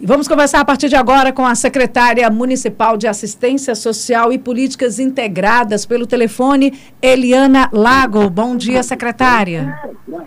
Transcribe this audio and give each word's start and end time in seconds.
E 0.00 0.06
vamos 0.06 0.28
conversar 0.28 0.60
a 0.60 0.64
partir 0.64 0.88
de 0.88 0.94
agora 0.94 1.32
com 1.32 1.44
a 1.44 1.56
secretária 1.56 2.30
municipal 2.30 2.96
de 2.96 3.08
Assistência 3.08 3.74
Social 3.74 4.32
e 4.32 4.38
Políticas 4.38 5.00
Integradas 5.00 5.84
pelo 5.84 6.06
telefone, 6.06 6.80
Eliana 7.02 7.68
Lago. 7.72 8.30
Bom 8.30 8.56
dia, 8.56 8.80
secretária. 8.84 9.76
Bom 10.06 10.24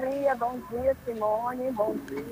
dia, 0.00 0.34
bom 0.34 0.58
dia, 0.70 0.96
Simone. 1.04 1.70
Bom 1.72 1.94
dia. 2.08 2.24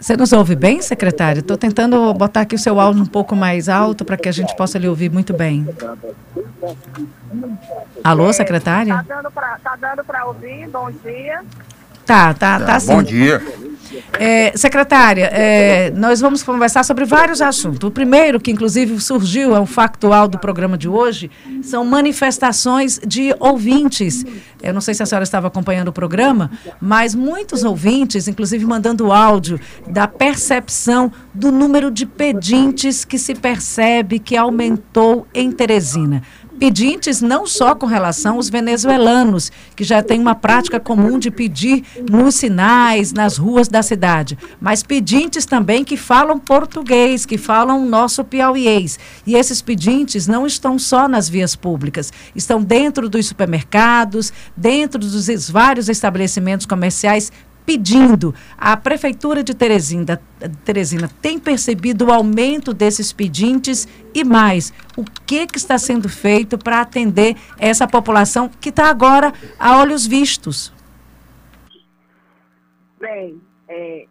Você 0.00 0.16
nos 0.16 0.32
ouve 0.32 0.56
bem, 0.56 0.82
secretária? 0.82 1.38
Estou 1.40 1.56
tentando 1.56 2.12
botar 2.14 2.40
aqui 2.40 2.56
o 2.56 2.58
seu 2.58 2.80
áudio 2.80 3.04
um 3.04 3.06
pouco 3.06 3.36
mais 3.36 3.68
alto 3.68 4.04
para 4.04 4.16
que 4.16 4.28
a 4.28 4.32
gente 4.32 4.56
possa 4.56 4.80
lhe 4.80 4.88
ouvir 4.88 5.12
muito 5.12 5.32
bem. 5.32 5.64
Alô, 8.02 8.32
secretária? 8.32 8.94
Está 9.00 9.14
dando 9.76 10.04
para 10.04 10.18
tá 10.18 10.26
ouvir? 10.26 10.68
Bom 10.68 10.90
dia. 10.90 11.44
Tá, 12.04 12.34
tá, 12.34 12.58
tá, 12.58 12.66
tá 12.66 12.80
sim. 12.80 12.94
Bom 12.94 13.02
dia. 13.02 13.42
É, 14.18 14.52
secretária, 14.56 15.30
é, 15.32 15.90
nós 15.92 16.20
vamos 16.20 16.42
conversar 16.42 16.84
sobre 16.84 17.04
vários 17.04 17.40
assuntos. 17.40 17.88
O 17.88 17.90
primeiro, 17.90 18.40
que 18.40 18.50
inclusive 18.50 19.00
surgiu, 19.00 19.54
é 19.54 19.60
um 19.60 19.66
factual 19.66 20.28
do 20.28 20.38
programa 20.38 20.76
de 20.76 20.88
hoje, 20.88 21.30
são 21.62 21.84
manifestações 21.84 23.00
de 23.06 23.34
ouvintes. 23.38 24.24
Eu 24.62 24.74
não 24.74 24.80
sei 24.80 24.94
se 24.94 25.02
a 25.02 25.06
senhora 25.06 25.22
estava 25.22 25.46
acompanhando 25.46 25.88
o 25.88 25.92
programa, 25.92 26.50
mas 26.80 27.14
muitos 27.14 27.64
ouvintes, 27.64 28.28
inclusive 28.28 28.64
mandando 28.64 29.10
áudio, 29.12 29.58
da 29.88 30.06
percepção 30.06 31.10
do 31.32 31.50
número 31.50 31.90
de 31.90 32.04
pedintes 32.04 33.04
que 33.04 33.18
se 33.18 33.34
percebe 33.34 34.18
que 34.18 34.36
aumentou 34.36 35.26
em 35.32 35.50
Teresina 35.50 36.22
pedintes 36.60 37.22
não 37.22 37.46
só 37.46 37.74
com 37.74 37.86
relação 37.86 38.36
aos 38.36 38.50
venezuelanos, 38.50 39.50
que 39.74 39.82
já 39.82 40.02
têm 40.02 40.20
uma 40.20 40.34
prática 40.34 40.78
comum 40.78 41.18
de 41.18 41.30
pedir 41.30 41.82
nos 42.10 42.34
sinais, 42.34 43.14
nas 43.14 43.38
ruas 43.38 43.66
da 43.66 43.82
cidade, 43.82 44.36
mas 44.60 44.82
pedintes 44.82 45.46
também 45.46 45.82
que 45.82 45.96
falam 45.96 46.38
português, 46.38 47.24
que 47.24 47.38
falam 47.38 47.86
nosso 47.86 48.22
piauiês. 48.22 48.98
E 49.26 49.36
esses 49.36 49.62
pedintes 49.62 50.26
não 50.26 50.46
estão 50.46 50.78
só 50.78 51.08
nas 51.08 51.30
vias 51.30 51.56
públicas, 51.56 52.12
estão 52.36 52.62
dentro 52.62 53.08
dos 53.08 53.26
supermercados, 53.26 54.30
dentro 54.54 55.00
dos 55.00 55.30
vários 55.48 55.88
estabelecimentos 55.88 56.66
comerciais 56.66 57.32
pedindo. 57.64 58.34
A 58.56 58.76
Prefeitura 58.76 59.42
de 59.42 59.54
Teresina, 59.54 60.20
Teresina 60.64 61.08
tem 61.20 61.38
percebido 61.38 62.06
o 62.06 62.12
aumento 62.12 62.72
desses 62.72 63.12
pedintes 63.12 63.86
e 64.14 64.24
mais, 64.24 64.72
o 64.96 65.04
que, 65.26 65.46
que 65.46 65.58
está 65.58 65.78
sendo 65.78 66.08
feito 66.08 66.58
para 66.58 66.80
atender 66.80 67.36
essa 67.58 67.86
população 67.86 68.48
que 68.48 68.70
está 68.70 68.88
agora 68.88 69.32
a 69.58 69.78
olhos 69.78 70.06
vistos? 70.06 70.72
Bem, 72.98 73.40
é, 73.68 74.06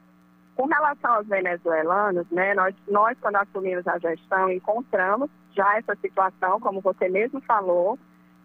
com 0.56 0.66
relação 0.66 1.14
aos 1.14 1.28
venezuelanos, 1.28 2.26
né, 2.32 2.54
nós, 2.54 2.76
nós, 2.88 3.18
quando 3.22 3.38
assumimos 3.38 3.88
a 3.88 3.98
gestão, 4.00 4.52
encontramos 4.52 5.30
já 5.56 5.78
essa 5.78 5.96
situação, 6.02 6.60
como 6.60 6.82
você 6.82 7.08
mesmo 7.08 7.42
falou, 7.42 7.98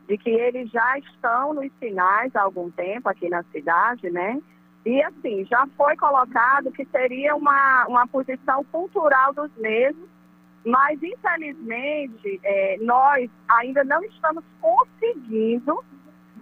de 0.06 0.18
que 0.18 0.30
eles 0.30 0.70
já 0.70 0.98
estão 0.98 1.54
nos 1.54 1.72
sinais 1.78 2.34
há 2.36 2.42
algum 2.42 2.70
tempo 2.70 3.08
aqui 3.08 3.28
na 3.28 3.42
cidade, 3.44 4.10
né? 4.10 4.40
E 4.84 5.02
assim, 5.02 5.44
já 5.46 5.66
foi 5.76 5.96
colocado 5.96 6.70
que 6.70 6.84
seria 6.86 7.34
uma, 7.34 7.86
uma 7.86 8.06
posição 8.06 8.62
cultural 8.64 9.32
dos 9.32 9.50
mesmos, 9.56 10.08
mas 10.64 11.02
infelizmente 11.02 12.40
é, 12.42 12.78
nós 12.80 13.30
ainda 13.48 13.82
não 13.84 14.02
estamos 14.04 14.44
conseguindo 14.60 15.82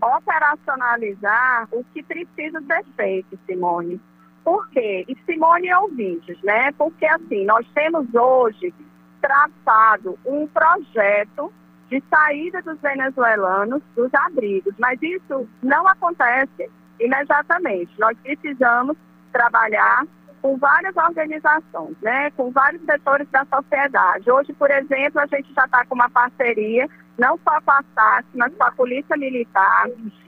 operacionalizar 0.00 1.68
o 1.70 1.84
que 1.92 2.02
precisa 2.02 2.60
ser 2.62 2.84
feito, 2.96 3.38
Simone. 3.46 4.00
Por 4.44 4.68
quê? 4.70 5.04
E 5.06 5.16
Simone 5.24 5.68
é 5.68 5.78
ouvintes, 5.78 6.40
né? 6.42 6.72
Porque 6.72 7.06
assim, 7.06 7.44
nós 7.44 7.64
temos 7.74 8.12
hoje 8.12 8.74
traçado 9.20 10.18
um 10.26 10.48
projeto 10.48 11.52
de 11.88 12.02
saída 12.10 12.60
dos 12.62 12.80
venezuelanos 12.80 13.82
dos 13.94 14.12
abrigos, 14.14 14.74
mas 14.78 15.00
isso 15.00 15.48
não 15.62 15.86
acontece 15.86 16.68
imediatamente. 17.04 17.92
Nós 17.98 18.16
precisamos 18.22 18.96
trabalhar 19.32 20.04
com 20.40 20.56
várias 20.56 20.96
organizações, 20.96 21.96
né, 22.02 22.30
com 22.32 22.50
vários 22.50 22.82
setores 22.84 23.28
da 23.30 23.46
sociedade. 23.46 24.30
Hoje, 24.30 24.52
por 24.52 24.70
exemplo, 24.70 25.20
a 25.20 25.26
gente 25.26 25.54
já 25.54 25.64
está 25.64 25.86
com 25.86 25.94
uma 25.94 26.10
parceria, 26.10 26.88
não 27.16 27.38
só 27.44 27.60
com 27.60 27.70
a 27.70 27.84
SAS, 27.94 28.24
mas 28.34 28.52
com 28.56 28.64
a 28.64 28.72
Polícia 28.72 29.16
Militar, 29.16 29.86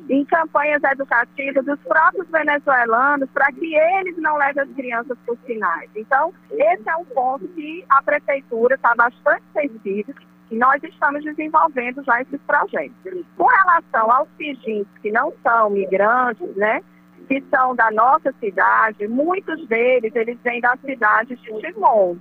em 0.08 0.24
campanhas 0.26 0.82
educativas 0.84 1.64
dos 1.64 1.80
próprios 1.80 2.28
venezuelanos, 2.28 3.28
para 3.30 3.50
que 3.52 3.74
eles 3.74 4.16
não 4.18 4.36
levem 4.36 4.62
as 4.62 4.70
crianças 4.70 5.18
para 5.24 5.34
os 5.34 5.40
sinais. 5.44 5.90
Então, 5.96 6.32
esse 6.52 6.88
é 6.88 6.96
um 6.96 7.04
ponto 7.06 7.48
que 7.48 7.84
a 7.88 8.00
Prefeitura 8.00 8.76
está 8.76 8.94
bastante 8.94 9.42
sensível 9.52 10.14
nós 10.54 10.82
estamos 10.82 11.22
desenvolvendo 11.24 12.02
já 12.04 12.20
esses 12.20 12.40
projetos. 12.42 13.24
Com 13.36 13.46
relação 13.46 14.10
aos 14.12 14.28
pijins 14.36 14.86
que 15.00 15.10
não 15.10 15.32
são 15.42 15.70
migrantes, 15.70 16.54
né, 16.56 16.82
que 17.28 17.42
são 17.50 17.74
da 17.74 17.90
nossa 17.90 18.32
cidade, 18.40 19.08
muitos 19.08 19.66
deles, 19.66 20.14
eles 20.14 20.38
vêm 20.42 20.60
da 20.60 20.76
cidade 20.76 21.36
de 21.36 21.60
Timon, 21.60 22.16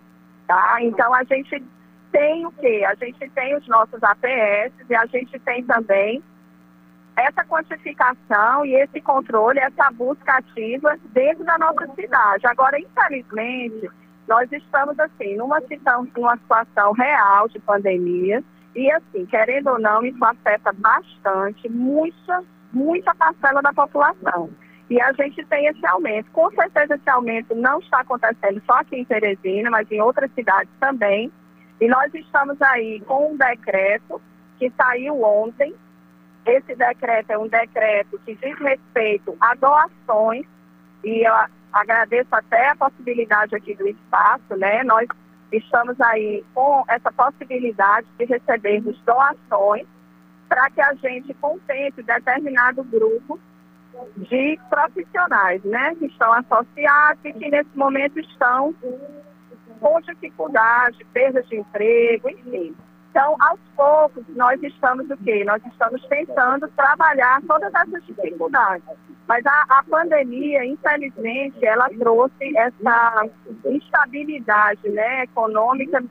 tá? 0.47 0.77
Então, 0.81 1.13
a 1.13 1.23
gente 1.23 1.63
tem 2.11 2.45
o 2.45 2.51
quê? 2.51 2.85
A 2.87 2.95
gente 2.95 3.29
tem 3.31 3.55
os 3.55 3.67
nossos 3.67 4.01
APS 4.01 4.73
e 4.89 4.95
a 4.95 5.05
gente 5.07 5.37
tem 5.39 5.63
também 5.63 6.23
essa 7.15 7.43
quantificação 7.43 8.65
e 8.65 8.75
esse 8.75 9.01
controle, 9.01 9.59
essa 9.59 9.91
busca 9.91 10.37
ativa 10.37 10.97
dentro 11.11 11.43
da 11.43 11.57
nossa 11.57 11.87
cidade. 11.95 12.47
Agora, 12.47 12.79
infelizmente, 12.79 13.89
nós 14.27 14.51
estamos, 14.51 14.97
assim, 14.99 15.35
numa 15.35 15.59
situação, 15.61 16.07
numa 16.15 16.37
situação 16.37 16.91
real 16.93 17.47
de 17.49 17.59
pandemia 17.59 18.43
e, 18.75 18.91
assim, 18.91 19.25
querendo 19.25 19.67
ou 19.67 19.79
não, 19.79 20.03
isso 20.05 20.23
afeta 20.23 20.71
bastante, 20.73 21.69
muita, 21.69 22.43
muita 22.71 23.13
parcela 23.15 23.61
da 23.61 23.73
população. 23.73 24.49
E 24.89 25.01
a 25.01 25.11
gente 25.13 25.43
tem 25.45 25.67
esse 25.67 25.85
aumento. 25.87 26.29
Com 26.31 26.49
certeza 26.51 26.95
esse 26.95 27.09
aumento 27.09 27.55
não 27.55 27.79
está 27.79 28.01
acontecendo 28.01 28.61
só 28.65 28.73
aqui 28.79 28.97
em 28.97 29.05
Teresina, 29.05 29.69
mas 29.69 29.89
em 29.91 30.01
outras 30.01 30.31
cidades 30.33 30.71
também. 30.79 31.31
E 31.79 31.87
nós 31.87 32.13
estamos 32.13 32.61
aí 32.61 33.01
com 33.01 33.31
um 33.31 33.37
decreto 33.37 34.21
que 34.57 34.71
saiu 34.77 35.21
ontem. 35.21 35.73
Esse 36.45 36.75
decreto 36.75 37.31
é 37.31 37.37
um 37.37 37.47
decreto 37.47 38.19
que 38.25 38.35
diz 38.35 38.57
respeito 38.59 39.35
a 39.39 39.55
doações 39.55 40.45
e 41.03 41.25
a 41.25 41.49
agradeço 41.73 42.29
até 42.31 42.69
a 42.69 42.75
possibilidade 42.75 43.55
aqui 43.55 43.75
do 43.75 43.87
espaço, 43.87 44.55
né? 44.55 44.83
Nós 44.83 45.07
estamos 45.51 45.99
aí 45.99 46.43
com 46.53 46.83
essa 46.87 47.11
possibilidade 47.11 48.07
de 48.17 48.25
recebermos 48.25 48.99
doações 49.01 49.87
para 50.47 50.69
que 50.69 50.81
a 50.81 50.93
gente 50.95 51.33
contemple 51.35 52.03
determinado 52.03 52.83
grupo 52.83 53.39
de 54.17 54.59
profissionais, 54.69 55.63
né? 55.63 55.95
Que 55.95 56.05
estão 56.05 56.31
associados 56.33 57.19
e 57.25 57.33
que 57.33 57.49
nesse 57.49 57.75
momento 57.75 58.19
estão 58.19 58.73
com 59.79 60.01
dificuldade, 60.01 61.05
perda 61.11 61.41
de 61.43 61.57
emprego, 61.57 62.29
enfim. 62.29 62.75
Então, 63.13 63.35
aos 63.41 63.59
poucos, 63.75 64.23
nós 64.29 64.59
estamos 64.63 65.07
o 65.07 65.17
quê? 65.17 65.43
Nós 65.45 65.63
estamos 65.67 66.03
tentando 66.07 66.67
trabalhar 66.69 67.39
todas 67.47 67.71
essas 67.71 68.03
dificuldades. 68.07 68.83
Mas 69.27 69.45
a, 69.45 69.65
a 69.69 69.83
pandemia, 69.83 70.65
infelizmente, 70.65 71.63
ela 71.63 71.87
trouxe 71.89 72.57
essa 72.57 73.29
instabilidade 73.65 74.89
né, 74.89 75.25
econômica 75.25 76.03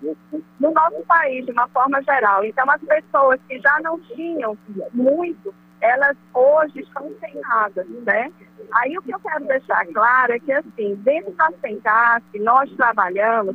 no 0.60 0.70
nosso 0.72 1.02
país, 1.08 1.44
de 1.44 1.50
uma 1.50 1.66
forma 1.70 2.00
geral. 2.04 2.44
Então, 2.44 2.70
as 2.70 2.80
pessoas 2.80 3.40
que 3.48 3.58
já 3.58 3.80
não 3.80 3.98
tinham 3.98 4.56
muito 4.94 5.52
elas 5.82 6.16
hoje 6.32 6.80
estão 6.80 7.12
sem 7.20 7.34
nada, 7.40 7.84
né? 8.06 8.32
Aí 8.72 8.96
o 8.96 9.02
que 9.02 9.12
eu 9.12 9.18
quero 9.18 9.44
deixar 9.46 9.84
claro 9.86 10.32
é 10.32 10.38
que, 10.38 10.52
assim, 10.52 10.94
dentro 11.02 11.32
da 11.32 11.50
Sencasp, 11.60 12.38
nós 12.38 12.70
trabalhamos 12.76 13.54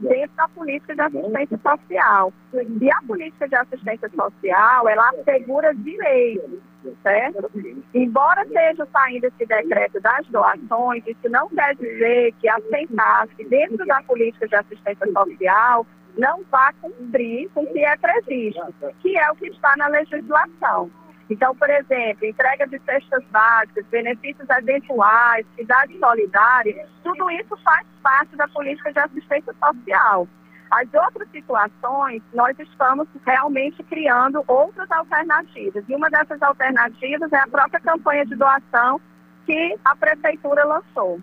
dentro 0.00 0.36
da 0.36 0.48
política 0.48 0.94
de 0.94 1.02
assistência 1.02 1.60
social. 1.62 2.32
E 2.80 2.90
a 2.90 3.02
política 3.06 3.46
de 3.46 3.54
assistência 3.54 4.08
social, 4.08 4.88
ela 4.88 5.10
assegura 5.10 5.74
direitos, 5.74 6.58
certo? 7.02 7.50
Embora 7.92 8.42
esteja 8.42 8.88
saindo 8.90 9.26
esse 9.26 9.46
decreto 9.46 10.00
das 10.00 10.26
doações, 10.28 11.04
isso 11.06 11.28
não 11.28 11.48
quer 11.50 11.76
dizer 11.76 12.32
que 12.40 12.48
a 12.48 12.58
Sencasp, 12.70 13.44
dentro 13.48 13.86
da 13.86 14.02
política 14.02 14.48
de 14.48 14.56
assistência 14.56 15.06
social, 15.12 15.86
não 16.16 16.42
vá 16.50 16.72
cumprir 16.80 17.50
com 17.50 17.62
o 17.62 17.72
que 17.72 17.84
é 17.84 17.96
previsto, 17.96 18.74
que 19.02 19.16
é 19.16 19.30
o 19.30 19.36
que 19.36 19.48
está 19.48 19.74
na 19.76 19.88
legislação. 19.88 20.90
Então, 21.30 21.54
por 21.56 21.70
exemplo, 21.70 22.26
entrega 22.26 22.66
de 22.66 22.78
cestas 22.80 23.24
básicas, 23.30 23.86
benefícios 23.86 24.48
eventuais, 24.50 25.46
cidade 25.56 25.98
solidária, 25.98 26.86
tudo 27.02 27.30
isso 27.30 27.56
faz 27.64 27.86
parte 28.02 28.36
da 28.36 28.46
política 28.48 28.92
de 28.92 28.98
assistência 28.98 29.54
social. 29.54 30.28
As 30.70 30.92
outras 30.92 31.28
situações, 31.30 32.22
nós 32.32 32.58
estamos 32.58 33.06
realmente 33.24 33.82
criando 33.84 34.42
outras 34.46 34.90
alternativas. 34.90 35.84
E 35.88 35.94
uma 35.94 36.10
dessas 36.10 36.42
alternativas 36.42 37.32
é 37.32 37.38
a 37.38 37.46
própria 37.46 37.80
campanha 37.80 38.26
de 38.26 38.34
doação 38.34 39.00
que 39.46 39.76
a 39.84 39.94
prefeitura 39.94 40.64
lançou. 40.64 41.20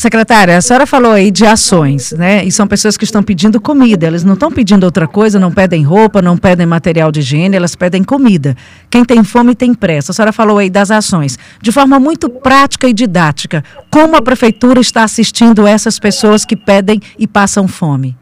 Secretária, 0.00 0.56
a 0.56 0.62
senhora 0.62 0.86
falou 0.86 1.12
aí 1.12 1.30
de 1.30 1.44
ações, 1.44 2.12
né? 2.12 2.42
E 2.42 2.50
são 2.50 2.66
pessoas 2.66 2.96
que 2.96 3.04
estão 3.04 3.22
pedindo 3.22 3.60
comida. 3.60 4.06
Elas 4.06 4.24
não 4.24 4.32
estão 4.32 4.50
pedindo 4.50 4.84
outra 4.84 5.06
coisa, 5.06 5.38
não 5.38 5.52
pedem 5.52 5.82
roupa, 5.82 6.22
não 6.22 6.38
pedem 6.38 6.64
material 6.64 7.12
de 7.12 7.20
higiene, 7.20 7.54
elas 7.54 7.76
pedem 7.76 8.02
comida. 8.02 8.56
Quem 8.88 9.04
tem 9.04 9.22
fome 9.22 9.54
tem 9.54 9.74
pressa. 9.74 10.12
A 10.12 10.14
senhora 10.14 10.32
falou 10.32 10.56
aí 10.56 10.70
das 10.70 10.90
ações. 10.90 11.38
De 11.60 11.70
forma 11.70 12.00
muito 12.00 12.30
prática 12.30 12.88
e 12.88 12.94
didática, 12.94 13.62
como 13.90 14.16
a 14.16 14.22
prefeitura 14.22 14.80
está 14.80 15.04
assistindo 15.04 15.66
essas 15.66 15.98
pessoas 15.98 16.46
que 16.46 16.56
pedem 16.56 16.98
e 17.18 17.26
passam 17.26 17.68
fome? 17.68 18.16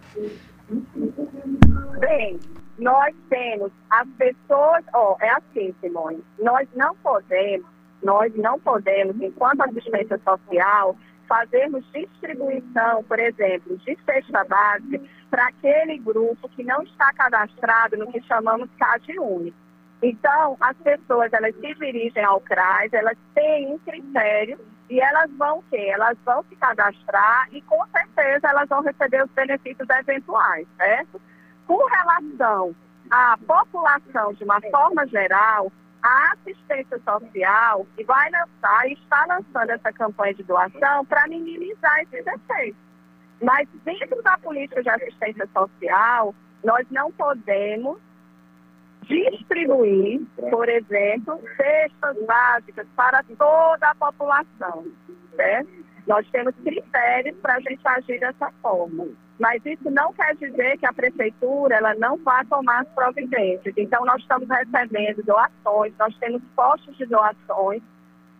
Bem, 2.00 2.40
nós 2.76 3.14
temos 3.30 3.70
as 3.88 4.08
pessoas, 4.18 4.82
ó, 4.92 5.12
oh, 5.12 5.24
é 5.24 5.30
assim, 5.30 5.72
Simone, 5.80 6.24
nós 6.42 6.66
não 6.74 6.96
podemos, 6.96 7.68
nós 8.02 8.32
não 8.34 8.58
podemos, 8.58 9.14
enquanto 9.22 9.60
assistência 9.60 10.20
social, 10.24 10.96
fazermos 11.28 11.84
distribuição, 11.92 13.04
por 13.04 13.18
exemplo, 13.20 13.76
de 13.78 13.96
cesta 14.04 14.44
básica 14.44 15.00
para 15.30 15.48
aquele 15.48 15.98
grupo 15.98 16.48
que 16.48 16.64
não 16.64 16.82
está 16.82 17.12
cadastrado 17.12 17.96
no 17.96 18.10
que 18.10 18.20
chamamos 18.22 18.68
CAD 18.78 19.18
único. 19.18 19.56
Então, 20.02 20.56
as 20.60 20.76
pessoas, 20.78 21.32
elas 21.32 21.54
se 21.56 21.74
dirigem 21.74 22.24
ao 22.24 22.40
CRAS, 22.40 22.92
elas 22.92 23.16
têm 23.34 23.72
um 23.72 23.78
critério 23.78 24.58
e 24.88 25.00
elas 25.00 25.30
vão 25.32 25.58
o 25.58 25.64
quê? 25.70 25.90
Elas 25.92 26.16
vão 26.24 26.42
se 26.44 26.56
cadastrar 26.56 27.48
e, 27.52 27.60
com 27.62 27.84
certeza, 27.88 28.48
elas 28.48 28.68
vão 28.68 28.80
receber 28.80 29.24
os 29.24 29.30
benefícios 29.32 29.88
eventuais, 29.90 30.66
certo? 30.76 31.20
Com 31.66 31.84
relação 31.84 32.74
à 33.10 33.36
população, 33.46 34.32
de 34.34 34.44
uma 34.44 34.60
forma 34.70 35.06
geral, 35.08 35.70
a 36.02 36.32
assistência 36.32 37.00
social 37.04 37.86
que 37.96 38.04
vai 38.04 38.30
lançar 38.30 38.88
e 38.88 38.92
está 38.92 39.26
lançando 39.26 39.70
essa 39.70 39.92
campanha 39.92 40.34
de 40.34 40.42
doação 40.44 41.04
para 41.06 41.26
minimizar 41.26 42.00
esses 42.00 42.26
efeitos. 42.26 42.80
Mas 43.42 43.68
dentro 43.84 44.22
da 44.22 44.36
política 44.38 44.82
de 44.82 44.90
assistência 44.90 45.48
social, 45.52 46.34
nós 46.64 46.86
não 46.90 47.10
podemos 47.12 47.98
distribuir, 49.02 50.20
por 50.50 50.68
exemplo, 50.68 51.40
cestas 51.56 52.26
básicas 52.26 52.86
para 52.96 53.22
toda 53.36 53.90
a 53.90 53.94
população. 53.94 54.86
Certo? 55.34 55.70
Nós 56.06 56.28
temos 56.30 56.54
critérios 56.56 57.36
para 57.38 57.54
a 57.54 57.60
gente 57.60 57.80
agir 57.86 58.18
dessa 58.18 58.50
forma. 58.62 59.08
Mas 59.38 59.64
isso 59.64 59.88
não 59.90 60.12
quer 60.12 60.34
dizer 60.34 60.78
que 60.78 60.86
a 60.86 60.92
prefeitura 60.92 61.76
ela 61.76 61.94
não 61.94 62.16
vá 62.18 62.44
tomar 62.44 62.80
as 62.80 62.88
providências. 62.88 63.72
Então, 63.76 64.04
nós 64.04 64.20
estamos 64.20 64.48
recebendo 64.48 65.22
doações, 65.22 65.92
nós 65.98 66.14
temos 66.18 66.42
postos 66.56 66.96
de 66.96 67.06
doações, 67.06 67.80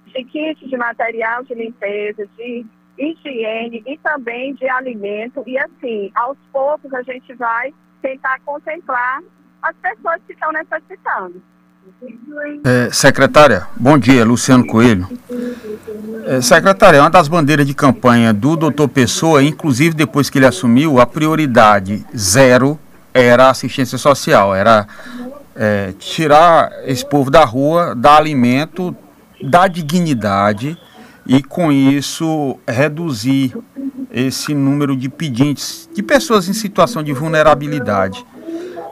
de 0.06 0.24
kits 0.24 0.68
de 0.68 0.76
material 0.76 1.44
de 1.44 1.54
limpeza, 1.54 2.26
de 2.36 2.66
higiene 2.98 3.82
e 3.86 3.96
também 3.98 4.54
de 4.54 4.68
alimento. 4.68 5.44
E 5.46 5.56
assim, 5.56 6.10
aos 6.14 6.36
poucos 6.52 6.92
a 6.92 7.02
gente 7.02 7.32
vai 7.34 7.72
tentar 8.02 8.40
contemplar 8.40 9.22
as 9.62 9.76
pessoas 9.76 10.20
que 10.26 10.32
estão 10.32 10.50
necessitando. 10.52 11.40
É, 12.64 12.90
secretária, 12.92 13.66
bom 13.76 13.98
dia, 13.98 14.24
Luciano 14.24 14.66
Coelho. 14.66 15.08
É, 16.26 16.40
secretária, 16.40 17.00
uma 17.00 17.10
das 17.10 17.28
bandeiras 17.28 17.66
de 17.66 17.74
campanha 17.74 18.32
do 18.32 18.56
doutor 18.56 18.88
Pessoa, 18.88 19.42
inclusive 19.42 19.94
depois 19.94 20.28
que 20.28 20.38
ele 20.38 20.46
assumiu, 20.46 21.00
a 21.00 21.06
prioridade 21.06 22.04
zero 22.16 22.78
era 23.14 23.46
a 23.46 23.50
assistência 23.50 23.96
social, 23.96 24.54
era 24.54 24.86
é, 25.56 25.92
tirar 25.98 26.70
esse 26.84 27.04
povo 27.04 27.30
da 27.30 27.44
rua, 27.44 27.94
dar 27.94 28.16
alimento, 28.16 28.94
dar 29.42 29.68
dignidade 29.68 30.76
e 31.26 31.42
com 31.42 31.72
isso 31.72 32.58
reduzir 32.66 33.56
esse 34.10 34.54
número 34.54 34.96
de 34.96 35.08
pedintes, 35.08 35.88
de 35.94 36.02
pessoas 36.02 36.48
em 36.48 36.52
situação 36.52 37.02
de 37.02 37.12
vulnerabilidade. 37.12 38.24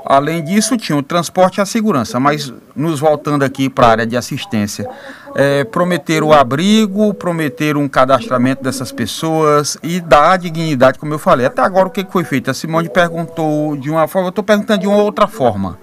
Além 0.09 0.45
disso, 0.45 0.77
tinha 0.77 0.97
o 0.97 1.03
transporte 1.03 1.59
e 1.59 1.61
a 1.61 1.67
segurança, 1.67 2.21
mas 2.21 2.53
nos 2.77 3.01
voltando 3.01 3.45
aqui 3.45 3.69
para 3.69 3.87
a 3.89 3.91
área 3.91 4.07
de 4.07 4.17
assistência, 4.17 4.89
é, 5.35 5.65
prometer 5.65 6.23
o 6.23 6.33
abrigo, 6.33 7.13
prometer 7.13 7.77
um 7.77 7.89
cadastramento 7.89 8.63
dessas 8.63 8.93
pessoas 8.93 9.77
e 9.83 10.01
dar 10.01 10.39
dignidade, 10.39 10.97
como 10.97 11.13
eu 11.13 11.19
falei. 11.19 11.45
Até 11.45 11.61
agora, 11.61 11.89
o 11.89 11.91
que 11.91 12.07
foi 12.09 12.23
feito? 12.23 12.49
A 12.49 12.55
Simone 12.55 12.89
perguntou 12.89 13.77
de 13.77 13.91
uma 13.91 14.07
forma, 14.07 14.29
eu 14.29 14.31
estou 14.31 14.45
perguntando 14.45 14.83
de 14.83 14.87
uma 14.87 14.99
outra 14.99 15.27
forma. 15.27 15.77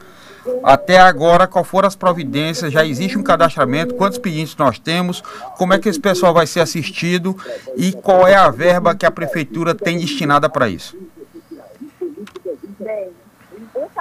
Até 0.63 0.97
agora, 0.99 1.45
qual 1.45 1.63
foram 1.65 1.87
as 1.87 1.95
providências? 1.95 2.71
Já 2.71 2.85
existe 2.85 3.17
um 3.17 3.23
cadastramento? 3.23 3.95
Quantos 3.95 4.17
pedidos 4.17 4.55
nós 4.55 4.79
temos? 4.79 5.21
Como 5.57 5.73
é 5.73 5.79
que 5.79 5.89
esse 5.89 5.99
pessoal 5.99 6.33
vai 6.33 6.47
ser 6.47 6.61
assistido? 6.61 7.35
E 7.75 7.91
qual 7.91 8.25
é 8.25 8.35
a 8.35 8.49
verba 8.49 8.95
que 8.95 9.05
a 9.05 9.11
prefeitura 9.11 9.75
tem 9.75 9.97
destinada 9.97 10.49
para 10.49 10.69
isso? 10.69 10.97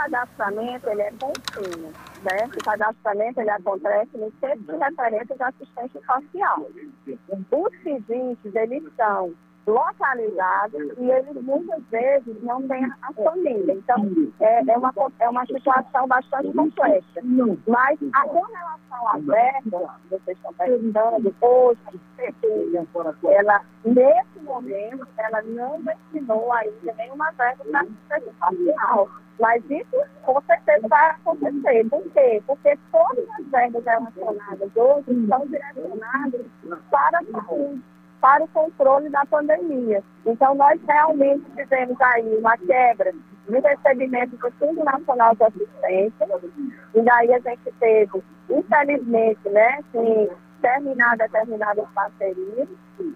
Cadastramento 0.03 0.89
ele 0.91 1.03
é 1.03 1.13
contínuo, 1.13 1.93
né? 2.25 2.51
O 2.57 2.65
cadastramento 2.65 3.41
ele 3.41 3.51
acontece 3.51 4.19
no 4.19 4.33
centro 4.41 4.61
de 4.65 4.77
referência 4.77 5.37
de 5.37 5.43
assistência 5.45 6.01
social. 6.05 6.67
Os 7.07 7.83
serviços, 7.85 8.55
eles 8.55 8.83
são 8.97 9.33
localizados 9.67 10.83
e 10.99 11.11
eles 11.11 11.43
muitas 11.43 11.83
vezes 11.91 12.43
não 12.43 12.67
têm 12.67 12.85
a 12.85 13.13
família. 13.13 13.75
Então, 13.75 14.11
é, 14.41 14.63
é, 14.69 14.79
uma, 14.79 14.93
é 15.21 15.29
uma 15.29 15.47
situação 15.47 16.07
bastante 16.09 16.53
complexa. 16.53 17.21
Mas, 17.67 17.99
a, 18.13 18.23
com 18.23 18.43
relação 18.43 19.09
à 19.09 19.19
verba, 19.19 20.01
vocês 20.11 20.37
estão 20.37 20.53
perguntando, 20.55 21.35
hoje, 21.41 21.81
ela, 23.25 23.63
nesse 23.85 24.41
momento, 24.43 25.07
ela 25.19 25.43
não 25.43 25.81
destinou 25.83 26.53
ainda 26.53 26.93
nenhuma 26.97 27.31
verba 27.33 27.65
para 27.65 27.81
assistência 27.81 28.33
social. 28.39 29.09
Mas 29.41 29.63
isso, 29.71 29.97
com 30.23 30.41
certeza, 30.43 30.87
vai 30.89 31.11
acontecer. 31.11 31.89
Por 31.89 32.03
quê? 32.11 32.43
Porque 32.47 32.79
todas 32.93 33.29
as 33.31 33.47
verbas 33.47 33.85
relacionadas 33.85 34.71
hoje 34.77 35.21
estão 35.21 35.47
direcionadas 35.47 36.47
para 36.91 37.19
a 37.19 37.25
saúde 37.25 37.83
para 38.23 38.45
o 38.45 38.49
controle 38.49 39.11
da 39.11 39.27
pandemia. 39.27 40.03
Então, 40.25 40.55
nós 40.55 40.81
realmente 40.89 41.45
tivemos 41.57 42.01
aí 42.01 42.37
uma 42.39 42.57
quebra 42.57 43.13
no 43.49 43.61
recebimento 43.61 44.37
do 44.37 44.51
Fundo 44.53 44.85
Nacional 44.85 45.35
de 45.35 45.43
Assistência, 45.43 46.29
e 46.95 47.03
daí 47.03 47.35
a 47.35 47.41
gente 47.41 47.75
teve, 47.81 48.23
infelizmente, 48.49 49.49
né, 49.49 49.81
que 49.91 50.31
terminar 50.63 51.17
determinadas 51.17 51.85
parcerias, 51.93 52.69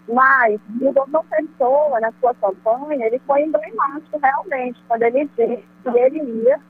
mas 0.08 0.60
o 0.80 0.92
doutor 0.92 1.24
Pessoa, 1.30 2.00
na 2.00 2.12
sua 2.20 2.34
campanha, 2.34 3.06
ele 3.06 3.20
foi 3.20 3.42
emblemático 3.42 4.18
realmente, 4.18 4.82
quando 4.88 5.04
ele 5.04 5.26
disse 5.26 5.64
que 5.84 5.88
ele 5.98 6.18
ia 6.42 6.60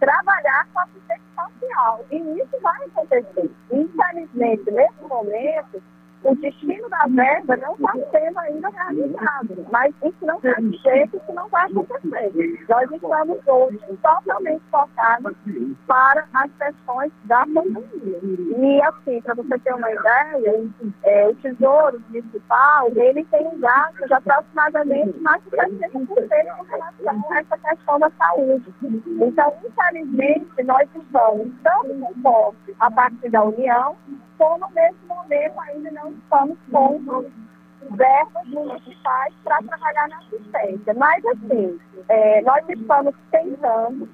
trabalhar 0.00 0.66
com 0.72 0.80
assistência 0.80 1.22
social. 1.36 2.04
E 2.10 2.16
isso 2.16 2.58
vai 2.62 2.82
acontecer. 2.86 3.50
Infelizmente, 3.70 4.70
nesse 4.70 5.02
momento, 5.02 5.82
o 6.24 6.34
destino 6.36 6.88
da 6.88 7.06
verba 7.08 7.56
não 7.56 7.74
está 7.74 7.92
sendo 8.10 8.38
ainda 8.38 8.68
realizado. 8.68 9.66
Mas 9.70 9.94
isso 10.02 10.24
não 10.24 10.40
dizer 10.40 11.08
que 11.08 11.16
isso 11.16 11.32
não 11.32 11.48
vai 11.48 11.66
acontecer. 11.66 12.64
Nós 12.68 12.90
estamos 12.90 13.38
hoje 13.46 13.80
totalmente 14.02 14.62
focados 14.70 15.36
para 15.86 16.26
as 16.34 16.50
questões 16.58 17.12
da 17.24 17.44
pandemia. 17.46 18.18
E 18.58 18.82
assim, 18.82 19.20
para 19.22 19.34
você 19.34 19.58
ter 19.58 19.74
uma 19.74 19.90
ideia, 19.90 20.70
é, 21.04 21.28
o 21.28 21.34
Tesouro 21.36 22.00
Municipal, 22.08 22.88
ele 22.94 23.24
tem 23.24 23.46
um 23.46 23.58
gasto 23.58 24.06
de 24.06 24.14
aproximadamente 24.14 25.18
mais 25.20 25.42
de 25.44 25.50
70% 25.50 26.56
com 26.56 26.64
relação 26.64 27.32
a 27.32 27.38
essa 27.38 27.58
questão 27.58 27.98
da 27.98 28.10
saúde. 28.10 28.72
Então, 28.82 29.54
infelizmente, 29.64 30.62
nós 30.64 30.88
estamos 30.94 31.52
tanto 31.62 32.22
com 32.22 32.54
a 32.78 32.90
partir 32.90 33.30
da 33.30 33.42
União, 33.44 33.96
como 34.38 34.68
nesse 34.74 34.98
momento 35.06 35.60
ainda 35.60 35.90
não 35.92 36.11
estamos 36.18 36.58
com 36.70 37.24
verbas 37.90 38.46
municipais 38.46 39.34
para 39.44 39.62
trabalhar 39.62 40.08
na 40.08 40.18
assistência. 40.18 40.94
Mas, 40.94 41.24
assim, 41.26 41.78
é, 42.08 42.42
nós 42.42 42.62
estamos 42.68 43.14
tentando, 43.30 44.08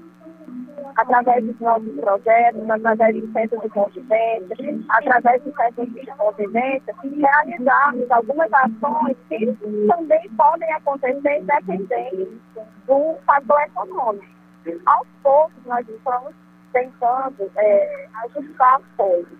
através 0.97 1.45
dos 1.45 1.59
nossos 1.61 1.93
projetos, 2.01 2.71
através 2.71 3.21
do 3.21 3.33
centro 3.33 3.61
de 3.61 3.69
convivência, 3.69 4.57
através 4.89 5.43
do 5.43 5.55
centro 5.55 5.87
de 5.87 6.07
convivência, 6.07 6.95
realizarmos 7.03 8.11
algumas 8.11 8.53
ações 8.53 9.17
que 9.29 9.57
também 9.87 10.31
podem 10.37 10.73
acontecer 10.73 11.41
independente 11.41 12.41
do 12.87 13.17
fator 13.27 13.61
econômico. 13.63 14.39
Aos 14.87 15.07
poucos, 15.23 15.65
nós 15.67 15.89
estamos 15.89 16.35
tentando 16.73 17.51
é, 17.57 18.07
ajustar 18.25 18.77
as 18.77 18.83
coisas. 18.97 19.39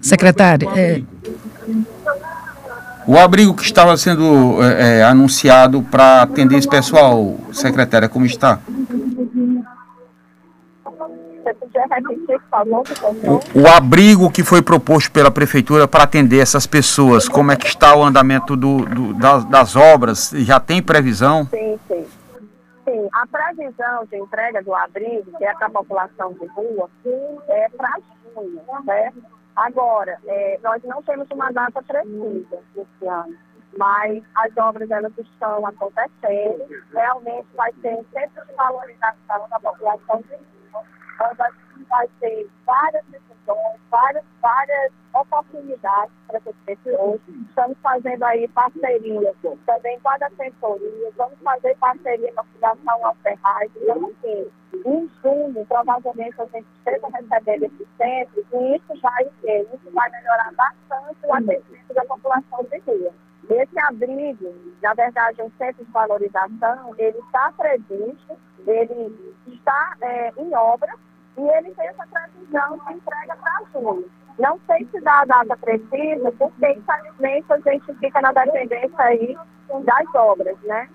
Secretário, 0.00 0.70
é... 0.76 1.02
O 3.06 3.16
abrigo 3.16 3.54
que 3.54 3.62
estava 3.62 3.96
sendo 3.96 4.60
é, 4.62 4.98
é 4.98 5.02
anunciado 5.04 5.80
para 5.82 6.22
atender 6.22 6.56
esse 6.56 6.68
pessoal, 6.68 7.36
secretária, 7.52 8.08
como 8.08 8.26
está? 8.26 8.58
o, 13.22 13.60
o 13.60 13.68
abrigo 13.68 14.30
que 14.30 14.42
foi 14.42 14.60
proposto 14.60 15.10
pela 15.12 15.30
prefeitura 15.30 15.86
para 15.86 16.04
atender 16.04 16.40
essas 16.40 16.66
pessoas, 16.66 17.28
como 17.28 17.52
é 17.52 17.56
que 17.56 17.66
está 17.66 17.94
o 17.94 18.02
andamento 18.02 18.56
do, 18.56 18.84
do 18.84 19.14
das, 19.14 19.44
das, 19.44 19.76
obras? 19.76 20.30
Já 20.34 20.58
tem 20.58 20.82
previsão? 20.82 21.46
Sim, 21.50 21.78
sim. 21.86 22.06
Sim, 22.84 23.08
a 23.12 23.26
previsão 23.26 24.04
de 24.10 24.16
entrega 24.16 24.62
do 24.62 24.74
abrigo, 24.74 25.30
que 25.38 25.44
é 25.44 25.52
para 25.54 25.66
a 25.66 25.70
população 25.70 26.32
de 26.34 26.46
rua, 26.46 26.88
é 27.48 27.68
para 27.76 27.98
junho, 28.34 28.60
certo? 28.84 29.35
Agora, 29.56 30.18
é, 30.26 30.60
nós 30.62 30.82
não 30.84 31.02
temos 31.02 31.28
uma 31.30 31.50
data 31.50 31.82
precisa 31.82 32.62
esse 32.76 33.08
ano 33.08 33.36
mas 33.78 34.22
as 34.36 34.56
obras 34.56 34.90
elas 34.90 35.12
estão 35.18 35.66
acontecendo. 35.66 36.66
Realmente 36.92 37.46
vai 37.54 37.72
ter 37.74 37.94
um 37.94 38.04
centro 38.12 38.46
de 38.46 38.54
valorização 38.54 39.48
da 39.50 39.60
população 39.60 40.22
de 40.22 40.34
onde 40.34 41.42
vai 41.84 42.08
ter 42.20 42.48
várias 42.64 43.04
decisões, 43.06 43.80
várias, 43.90 44.24
várias 44.40 44.92
oportunidades 45.14 46.12
para 46.26 46.38
essas 46.38 46.54
pessoas. 46.64 47.20
Estamos 47.48 47.76
fazendo 47.82 48.22
aí 48.24 48.48
parceria 48.48 49.34
também 49.66 49.98
com 50.00 50.08
a 50.08 50.18
defensoria, 50.18 51.10
vamos 51.16 51.38
fazer 51.42 51.76
parceria 51.76 52.32
com 52.32 52.40
a 52.40 52.44
Fundação 52.44 53.06
Alferraz. 53.06 53.70
Então, 53.76 54.10
assim, 54.10 54.50
em 54.84 55.10
junho, 55.22 55.66
provavelmente 55.66 56.40
a 56.40 56.46
gente 56.46 56.66
esteja 56.78 57.06
recebendo 57.08 57.64
esse 57.64 57.86
centro 57.96 58.44
e 58.52 58.76
isso 58.76 59.00
vai, 59.00 59.24
isso 59.24 59.90
vai 59.92 60.10
melhorar 60.10 60.52
bastante 60.54 61.16
o 61.24 61.34
atendimento 61.34 61.94
da 61.94 62.04
população 62.04 62.64
de 62.64 62.78
rua. 62.78 63.12
Esse 63.48 63.78
abrigo, 63.78 64.54
na 64.82 64.92
verdade, 64.94 65.40
um 65.40 65.50
centro 65.56 65.84
de 65.84 65.90
valorização, 65.92 66.94
ele 66.98 67.18
está 67.18 67.52
previsto, 67.56 68.36
ele 68.66 69.36
está 69.46 69.96
é, 70.00 70.32
em 70.36 70.52
obra 70.54 70.92
e 71.36 71.40
ele 71.40 71.74
tem 71.74 71.86
essa 71.88 72.06
previsão 72.06 72.78
de 72.86 72.92
entrega 72.94 73.36
para 73.36 73.62
junho. 73.72 74.10
Não 74.38 74.60
sei 74.66 74.86
se 74.90 75.00
dá 75.00 75.20
a 75.20 75.24
data 75.24 75.56
precisa, 75.56 76.32
porque 76.32 76.70
infelizmente 76.70 77.52
a 77.52 77.58
gente 77.60 77.94
fica 77.94 78.20
na 78.20 78.32
dependência 78.32 78.98
aí 78.98 79.36
das 79.84 80.14
obras, 80.14 80.56
né? 80.62 80.88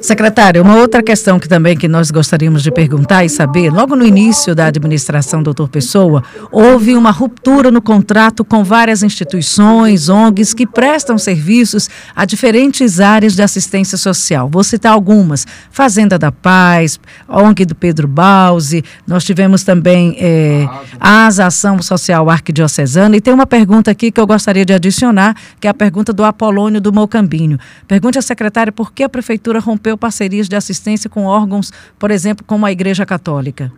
Secretário, 0.00 0.60
uma 0.60 0.76
outra 0.76 1.02
questão 1.02 1.40
que 1.40 1.48
também 1.48 1.74
que 1.74 1.88
nós 1.88 2.10
gostaríamos 2.10 2.62
de 2.62 2.70
perguntar 2.70 3.24
e 3.24 3.28
saber, 3.30 3.70
logo 3.70 3.96
no 3.96 4.04
início 4.04 4.54
da 4.54 4.66
administração 4.66 5.42
doutor 5.42 5.66
Pessoa, 5.66 6.22
houve 6.52 6.94
uma 6.94 7.10
ruptura 7.10 7.70
no 7.70 7.80
contrato 7.80 8.44
com 8.44 8.62
várias 8.62 9.02
instituições, 9.02 10.10
ONGs 10.10 10.52
que 10.52 10.66
prestam 10.66 11.16
serviços 11.16 11.88
a 12.14 12.26
diferentes 12.26 13.00
áreas 13.00 13.34
de 13.34 13.42
assistência 13.42 13.96
social. 13.96 14.46
Vou 14.46 14.62
citar 14.62 14.92
algumas: 14.92 15.46
Fazenda 15.70 16.18
da 16.18 16.30
Paz, 16.30 17.00
ONG 17.26 17.64
do 17.64 17.74
Pedro 17.74 18.06
Bausi, 18.06 18.84
nós 19.06 19.24
tivemos 19.24 19.64
também 19.64 20.16
é, 20.20 20.68
Ação 21.00 21.80
Social 21.80 22.28
Arquidiocesana, 22.28 23.16
e 23.16 23.22
tem 23.22 23.32
uma 23.32 23.46
pergunta 23.46 23.90
aqui 23.90 24.12
que 24.12 24.20
eu 24.20 24.26
gostaria 24.26 24.66
de 24.66 24.74
adicionar, 24.74 25.34
que 25.58 25.66
é 25.66 25.70
a 25.70 25.74
pergunta 25.74 26.12
do 26.12 26.24
Apolônio 26.24 26.78
do 26.78 26.92
Mocambinho. 26.92 27.58
Pergunte 27.88 28.18
à 28.18 28.22
secretária 28.22 28.70
por 28.70 28.92
que 28.92 29.02
a 29.02 29.08
prefeitura 29.14 29.60
rompeu 29.60 29.96
parcerias 29.96 30.48
de 30.48 30.56
assistência 30.56 31.08
com 31.08 31.24
órgãos, 31.24 31.70
por 32.00 32.10
exemplo, 32.10 32.44
como 32.44 32.66
a 32.66 32.72
Igreja 32.72 33.06
Católica? 33.06 33.70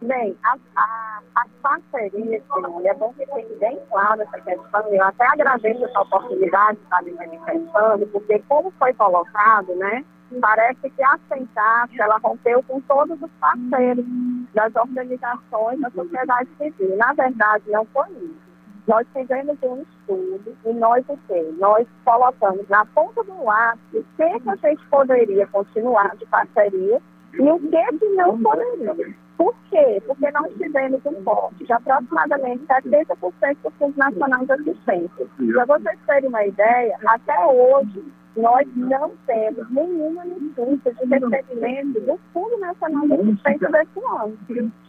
Bem, 0.00 0.36
a, 0.44 1.20
as 1.34 1.48
parcerias, 1.60 2.42
é 2.84 2.94
bom 2.94 3.12
que 3.12 3.26
fique 3.26 3.54
bem 3.58 3.76
claro 3.90 4.22
essa 4.22 4.40
questão. 4.40 4.86
Eu 4.88 5.04
até 5.04 5.26
agradeço 5.26 5.84
essa 5.84 6.00
oportunidade 6.00 6.78
de 6.78 6.84
estar 6.84 7.02
me 7.02 7.10
manifestando, 7.12 8.06
porque 8.06 8.38
como 8.48 8.72
foi 8.78 8.94
colocado, 8.94 9.74
né, 9.74 10.04
parece 10.40 10.88
que 10.88 11.02
a 11.02 11.18
Sentas, 11.28 11.90
ela 11.98 12.18
rompeu 12.18 12.62
com 12.62 12.80
todos 12.82 13.20
os 13.20 13.30
parceiros 13.40 14.06
das 14.54 14.74
organizações 14.76 15.80
da 15.80 15.90
sociedade 15.90 16.48
civil. 16.56 16.96
Na 16.96 17.12
verdade, 17.14 17.64
não 17.66 17.84
foi 17.86 18.08
isso. 18.10 18.39
Nós 18.86 19.06
fizemos 19.12 19.56
um 19.62 19.82
estudo 19.82 20.56
e 20.64 20.72
nós 20.72 21.04
o 21.08 21.18
quê? 21.26 21.54
Nós 21.58 21.86
colocamos 22.04 22.68
na 22.68 22.84
ponta 22.86 23.22
do 23.24 23.44
lápis 23.44 23.80
o 23.94 24.04
que, 24.16 24.40
que 24.40 24.48
a 24.48 24.56
gente 24.56 24.86
poderia 24.88 25.46
continuar 25.48 26.16
de 26.16 26.26
parceria 26.26 27.00
e 27.34 27.42
o 27.42 27.58
que, 27.58 27.98
que 27.98 28.08
não 28.10 28.40
poderia. 28.42 29.14
Por 29.36 29.54
quê? 29.70 30.02
Porque 30.06 30.30
nós 30.32 30.52
tivemos 30.54 31.00
um 31.06 31.22
corte 31.24 31.64
de 31.64 31.72
aproximadamente 31.72 32.64
70% 32.66 33.56
do 33.62 33.70
Fundo 33.72 33.96
Nacional 33.96 34.44
de 34.44 34.52
Assistência. 34.52 35.26
Para 35.54 35.64
vocês 35.64 35.98
terem 36.06 36.28
uma 36.28 36.44
ideia, 36.44 36.98
até 37.06 37.46
hoje 37.46 38.04
nós 38.36 38.66
não 38.76 39.12
temos 39.26 39.70
nenhuma 39.70 40.24
notícia 40.24 40.92
de 40.92 41.06
recebimento 41.06 42.00
do 42.00 42.20
Fundo 42.32 42.58
Nacional 42.58 43.06
de 43.06 43.14
Assistência 43.14 43.68
desse 43.70 44.00
ano. 44.18 44.38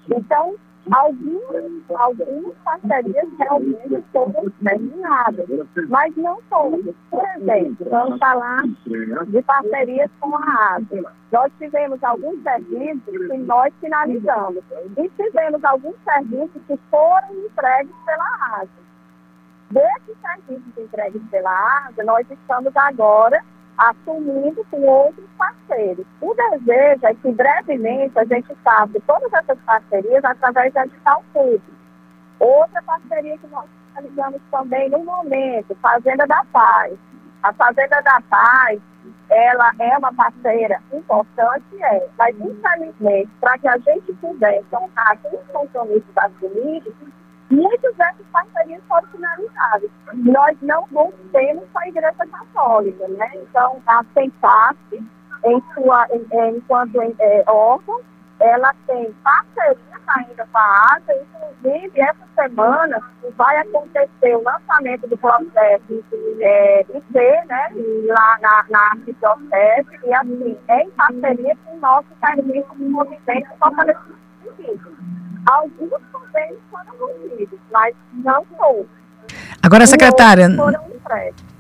Então, 0.10 0.56
Algumas, 0.90 1.72
algumas 1.90 2.56
parcerias 2.66 3.28
realmente 3.38 4.04
foram 4.12 4.50
terminadas, 4.64 5.48
mas 5.88 6.16
não 6.18 6.40
todas. 6.50 6.96
Por 7.10 7.24
exemplo, 7.38 7.88
vamos 7.90 8.18
falar 8.18 8.64
de 9.28 9.42
parcerias 9.44 10.10
com 10.20 10.36
a 10.36 10.76
ASA. 10.76 11.14
Nós 11.32 11.52
tivemos 11.60 12.04
alguns 12.04 12.42
serviços 12.42 13.28
que 13.28 13.38
nós 13.38 13.72
finalizamos 13.80 14.64
e 14.98 15.10
tivemos 15.10 15.64
alguns 15.64 15.96
serviços 16.04 16.62
que 16.68 16.78
foram 16.90 17.32
entregues 17.46 17.96
pela 18.06 18.60
ASA. 18.60 18.82
Desses 19.70 20.18
serviços 20.20 20.78
entregues 20.78 21.22
pela 21.30 21.88
ASA, 21.88 22.04
nós 22.04 22.26
estamos 22.30 22.76
agora 22.76 23.42
assumindo 23.78 24.66
com 24.70 24.82
outros 24.82 25.26
parceiros. 25.38 26.06
O 26.22 26.34
desejo 26.34 27.06
é 27.06 27.14
que 27.14 27.32
brevemente 27.32 28.18
a 28.18 28.26
gente 28.26 28.54
faça 28.64 29.00
todas 29.08 29.32
essas 29.34 29.58
parcerias 29.60 30.24
através 30.24 30.74
da 30.74 30.86
digital 30.86 31.24
público. 31.34 31.72
Outra 32.40 32.82
parceria 32.84 33.38
que 33.38 33.48
nós 33.48 33.66
realizamos 33.94 34.42
também 34.50 34.90
no 34.90 35.04
momento, 35.04 35.76
Fazenda 35.82 36.26
da 36.28 36.44
Paz. 36.52 36.94
A 37.44 37.54
Fazenda 37.54 38.02
da 38.02 38.22
Paz, 38.30 38.80
ela 39.30 39.72
é 39.80 39.98
uma 39.98 40.14
parceira 40.14 40.80
importante, 40.94 41.82
é, 41.82 42.08
mas 42.18 42.36
infelizmente, 42.40 43.30
para 43.40 43.58
que 43.58 43.68
a 43.68 43.78
gente 43.78 44.14
pudesse 44.14 44.66
honrar 44.74 45.18
com 45.24 45.36
os 45.36 45.48
compromissos 45.52 46.18
assumidos, 46.18 46.94
muitas 47.52 47.96
dessas 47.96 48.26
parcerias 48.32 48.82
foram 48.88 49.08
finalizadas. 49.08 49.90
Nós 50.14 50.58
não 50.62 50.88
temos 51.32 51.64
só 51.72 51.80
a 51.80 51.88
Igreja 51.88 52.14
Católica, 52.14 53.08
né? 53.10 53.32
Então, 53.36 53.82
a 53.86 54.04
CENPAS, 54.14 54.78
em 55.46 55.64
sua, 55.74 56.08
em, 56.12 56.26
em, 56.32 56.58
enquanto 56.58 57.02
é, 57.20 57.44
órgão, 57.48 58.02
ela 58.40 58.74
tem 58.88 59.14
parceria 59.24 59.78
ainda 60.08 60.48
com 60.52 60.58
a 60.58 60.96
ASA, 60.96 61.14
inclusive 61.14 62.02
essa 62.02 62.28
semana 62.36 63.00
vai 63.38 63.58
acontecer 63.58 64.36
o 64.36 64.44
lançamento 64.44 65.08
do 65.08 65.18
processo 65.18 66.04
é, 66.40 66.80
IT, 66.82 67.48
né, 67.48 67.72
lá 68.08 68.38
na, 68.42 68.66
na 68.70 68.80
Arquidiocese, 68.92 70.00
e 70.04 70.14
assim, 70.14 70.58
em 70.70 70.90
parceria 70.92 71.56
com 71.64 71.76
o 71.76 71.80
nosso 71.80 72.08
serviço 72.20 72.76
de 72.76 72.84
movimento 72.84 73.50
fortalecimento 73.60 74.22
Alguns 75.46 76.02
também 76.12 76.58
foram 76.70 76.94
rompidos, 77.00 77.60
mas 77.72 77.96
não 78.14 78.46
todos. 78.58 78.88
Agora, 79.62 79.86
secretária. 79.86 80.50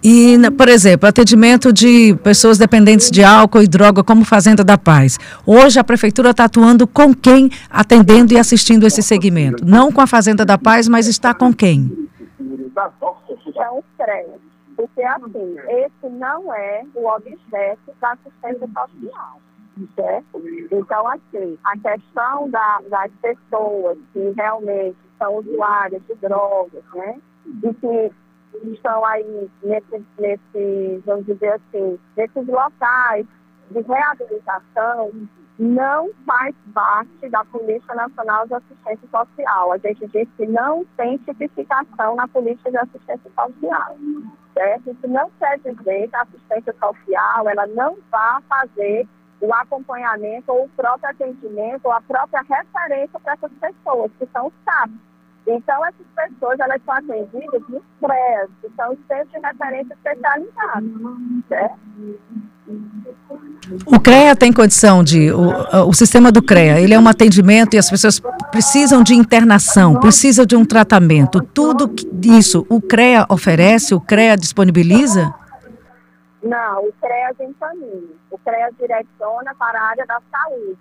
E, 0.03 0.37
por 0.57 0.67
exemplo, 0.67 1.07
atendimento 1.07 1.71
de 1.71 2.15
pessoas 2.23 2.57
dependentes 2.57 3.11
de 3.11 3.23
álcool 3.23 3.61
e 3.61 3.67
droga, 3.67 4.03
como 4.03 4.25
Fazenda 4.25 4.63
da 4.63 4.77
Paz. 4.77 5.19
Hoje 5.45 5.79
a 5.79 5.83
prefeitura 5.83 6.31
está 6.31 6.45
atuando 6.45 6.87
com 6.87 7.13
quem 7.13 7.51
atendendo 7.69 8.33
e 8.33 8.39
assistindo 8.39 8.87
esse 8.87 9.03
segmento? 9.03 9.63
Não 9.63 9.91
com 9.91 10.01
a 10.01 10.07
Fazenda 10.07 10.43
da 10.43 10.57
Paz, 10.57 10.87
mas 10.87 11.07
está 11.07 11.33
com 11.33 11.53
quem? 11.53 12.09
É 12.39 13.69
um 13.69 13.83
CREA. 13.97 14.39
Porque, 14.75 15.03
assim, 15.03 15.55
esse 15.67 16.09
não 16.13 16.51
é 16.51 16.81
o 16.95 17.07
objeto 17.07 17.91
da 18.01 18.13
assistência 18.13 18.67
social 18.67 19.41
certo? 19.95 20.41
Então, 20.71 21.07
assim, 21.07 21.57
a 21.63 21.77
questão 21.77 22.49
da, 22.49 22.81
das 22.89 23.11
pessoas 23.21 23.97
que 24.13 24.33
realmente 24.35 24.97
são 25.17 25.37
usuárias 25.37 26.01
de 26.07 26.15
drogas, 26.15 26.83
né? 26.93 27.19
E 27.63 27.73
que 27.73 28.11
estão 28.71 29.05
aí 29.05 29.49
nesses, 29.63 30.03
nesse, 30.19 31.01
vamos 31.05 31.25
dizer 31.25 31.53
assim, 31.53 31.99
nesses 32.17 32.47
locais 32.47 33.25
de 33.71 33.81
reabilitação, 33.81 35.11
não 35.57 36.09
faz 36.25 36.55
parte 36.73 37.29
da 37.29 37.45
Polícia 37.45 37.93
Nacional 37.93 38.47
de 38.47 38.55
Assistência 38.55 39.07
Social. 39.09 39.71
A 39.71 39.77
gente 39.77 40.07
diz 40.07 40.27
que 40.35 40.45
não 40.47 40.85
tem 40.97 41.17
tipificação 41.19 42.15
na 42.15 42.27
Polícia 42.27 42.71
de 42.71 42.77
Assistência 42.77 43.31
Social. 43.35 43.95
Certo? 44.53 44.91
Isso 44.91 45.07
não 45.07 45.29
quer 45.39 45.59
dizer 45.59 46.09
que 46.09 46.15
a 46.15 46.23
assistência 46.23 46.73
social 46.73 47.47
ela 47.47 47.67
não 47.67 47.97
vá 48.11 48.41
fazer 48.49 49.07
o 49.41 49.53
acompanhamento 49.53 50.51
ou 50.51 50.65
o 50.65 50.69
próprio 50.69 51.09
atendimento 51.09 51.85
ou 51.85 51.91
a 51.91 52.01
própria 52.01 52.41
referência 52.41 53.19
para 53.19 53.33
essas 53.33 53.51
pessoas, 53.59 54.11
que 54.19 54.27
são 54.31 54.47
os 54.47 54.53
CAPs. 54.65 54.95
Então, 55.47 55.83
essas 55.85 56.05
pessoas, 56.15 56.59
elas 56.59 56.79
são 56.85 56.93
atendidas 56.93 57.61
nos 57.67 57.81
CREAS, 57.99 58.49
que 58.61 58.69
são 58.75 58.93
os 58.93 58.99
centros 59.07 59.31
de 59.31 59.39
referência 59.39 59.93
especializados, 59.93 60.91
certo? 61.49 61.79
O 63.85 63.99
CREA 63.99 64.35
tem 64.35 64.53
condição 64.53 65.03
de. 65.03 65.31
O, 65.31 65.87
o 65.87 65.93
sistema 65.93 66.31
do 66.31 66.43
CREA, 66.43 66.79
ele 66.79 66.93
é 66.93 66.99
um 66.99 67.07
atendimento 67.07 67.73
e 67.73 67.79
as 67.79 67.89
pessoas 67.89 68.21
precisam 68.51 69.01
de 69.01 69.15
internação, 69.15 69.99
precisam 69.99 70.45
de 70.45 70.55
um 70.55 70.63
tratamento. 70.63 71.41
Tudo 71.41 71.91
isso 72.23 72.65
o 72.69 72.79
CREA 72.79 73.25
oferece, 73.27 73.95
o 73.95 73.99
CREA 73.99 74.37
disponibiliza? 74.37 75.33
Não, 76.41 76.85
o 76.85 76.93
CREA 76.93 77.35
encaminha. 77.39 78.15
O 78.31 78.37
CREA 78.39 78.71
direciona 78.71 79.53
para 79.55 79.79
a 79.79 79.85
área 79.89 80.05
da 80.05 80.21
saúde, 80.31 80.77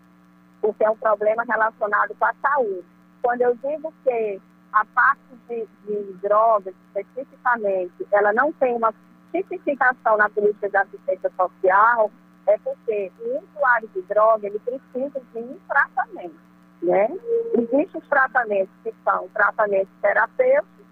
porque 0.61 0.85
é 0.85 0.90
um 0.90 0.97
problema 0.97 1.45
relacionado 1.45 2.14
com 2.19 2.25
a 2.25 2.35
saúde. 2.40 2.85
Quando 3.23 3.43
eu 3.43 3.55
digo 3.57 3.93
que 4.02 4.40
a 4.73 4.85
parte 4.87 5.21
de, 5.49 5.67
de 5.85 6.12
drogas, 6.23 6.75
especificamente, 6.87 8.07
ela 8.11 8.33
não 8.33 8.52
tem 8.55 8.75
uma 8.75 8.95
tipificação 9.33 10.17
na 10.17 10.29
política 10.31 10.71
de 10.71 10.76
assistência 10.76 11.31
social, 11.37 12.11
é 12.47 12.57
porque 12.59 13.12
o 13.21 13.38
usuário 13.38 13.88
de 13.88 14.02
droga 14.02 14.47
ele 14.47 14.59
precisa 14.61 15.21
de 15.33 15.38
um 15.38 15.59
tratamento. 15.69 16.40
Né? 16.83 17.09
Existem 17.55 18.00
os 18.00 18.09
tratamentos 18.09 18.75
que 18.83 18.95
são 19.05 19.29
tratamentos 19.29 19.93
terapêuticos, 20.00 20.87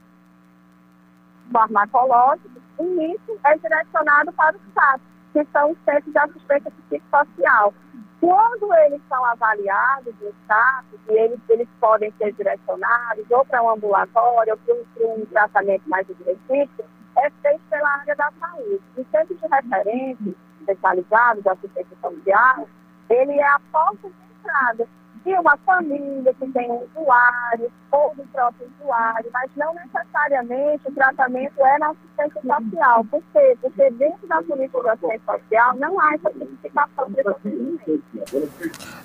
farmacológicos, 1.50 2.57
e 2.80 3.14
isso 3.14 3.38
é 3.44 3.56
direcionado 3.56 4.32
para 4.32 4.56
os 4.56 4.62
CAPs, 4.74 5.06
que 5.32 5.44
são 5.52 5.72
os 5.72 5.78
centros 5.84 6.12
de 6.12 6.18
assistência 6.18 6.72
psicossocial. 6.88 7.74
Quando 8.20 8.74
eles 8.84 9.00
são 9.08 9.24
avaliados 9.24 10.14
no 10.20 10.32
CAPs, 10.48 10.98
e 11.08 11.12
eles, 11.12 11.40
eles 11.48 11.68
podem 11.80 12.12
ser 12.18 12.32
direcionados 12.32 13.24
ou 13.30 13.44
para 13.44 13.62
um 13.62 13.70
ambulatório 13.70 14.52
ou 14.52 14.58
para 14.58 14.74
um, 15.06 15.20
um 15.22 15.26
tratamento 15.26 15.88
mais 15.88 16.08
específico, 16.08 16.84
é 17.16 17.30
feito 17.42 17.62
pela 17.70 17.88
área 17.88 18.16
da 18.16 18.30
saúde. 18.40 18.80
O 18.96 19.04
centro 19.10 19.34
de 19.34 19.46
referência 19.46 20.34
especializado 20.60 21.42
de 21.42 21.48
assistência 21.48 21.96
social, 22.00 22.68
ele 23.08 23.32
é 23.32 23.48
a 23.48 23.60
porta 23.72 24.08
de 24.08 24.14
entrada 24.38 24.88
de 25.24 25.34
uma 25.34 25.56
família 25.58 26.34
que 26.34 26.46
tem 26.52 26.70
um 26.70 26.86
usuário 26.94 27.70
ou 27.90 28.14
do 28.14 28.22
próprio 28.32 28.68
usuário, 28.80 29.30
mas 29.32 29.50
não 29.56 29.74
necessariamente 29.74 30.82
o 30.86 30.92
tratamento 30.92 31.64
é 31.64 31.78
na 31.78 31.90
assistência 31.90 32.42
social. 32.42 33.04
Por 33.10 33.22
quê? 33.32 33.56
Porque 33.60 33.90
dentro 33.92 34.26
da 34.28 34.42
política 34.42 34.80
de 34.82 34.88
assistência 34.88 35.20
social 35.26 35.76
não 35.76 36.00
há 36.00 36.14
essa 36.14 36.30
tipificação 36.30 37.08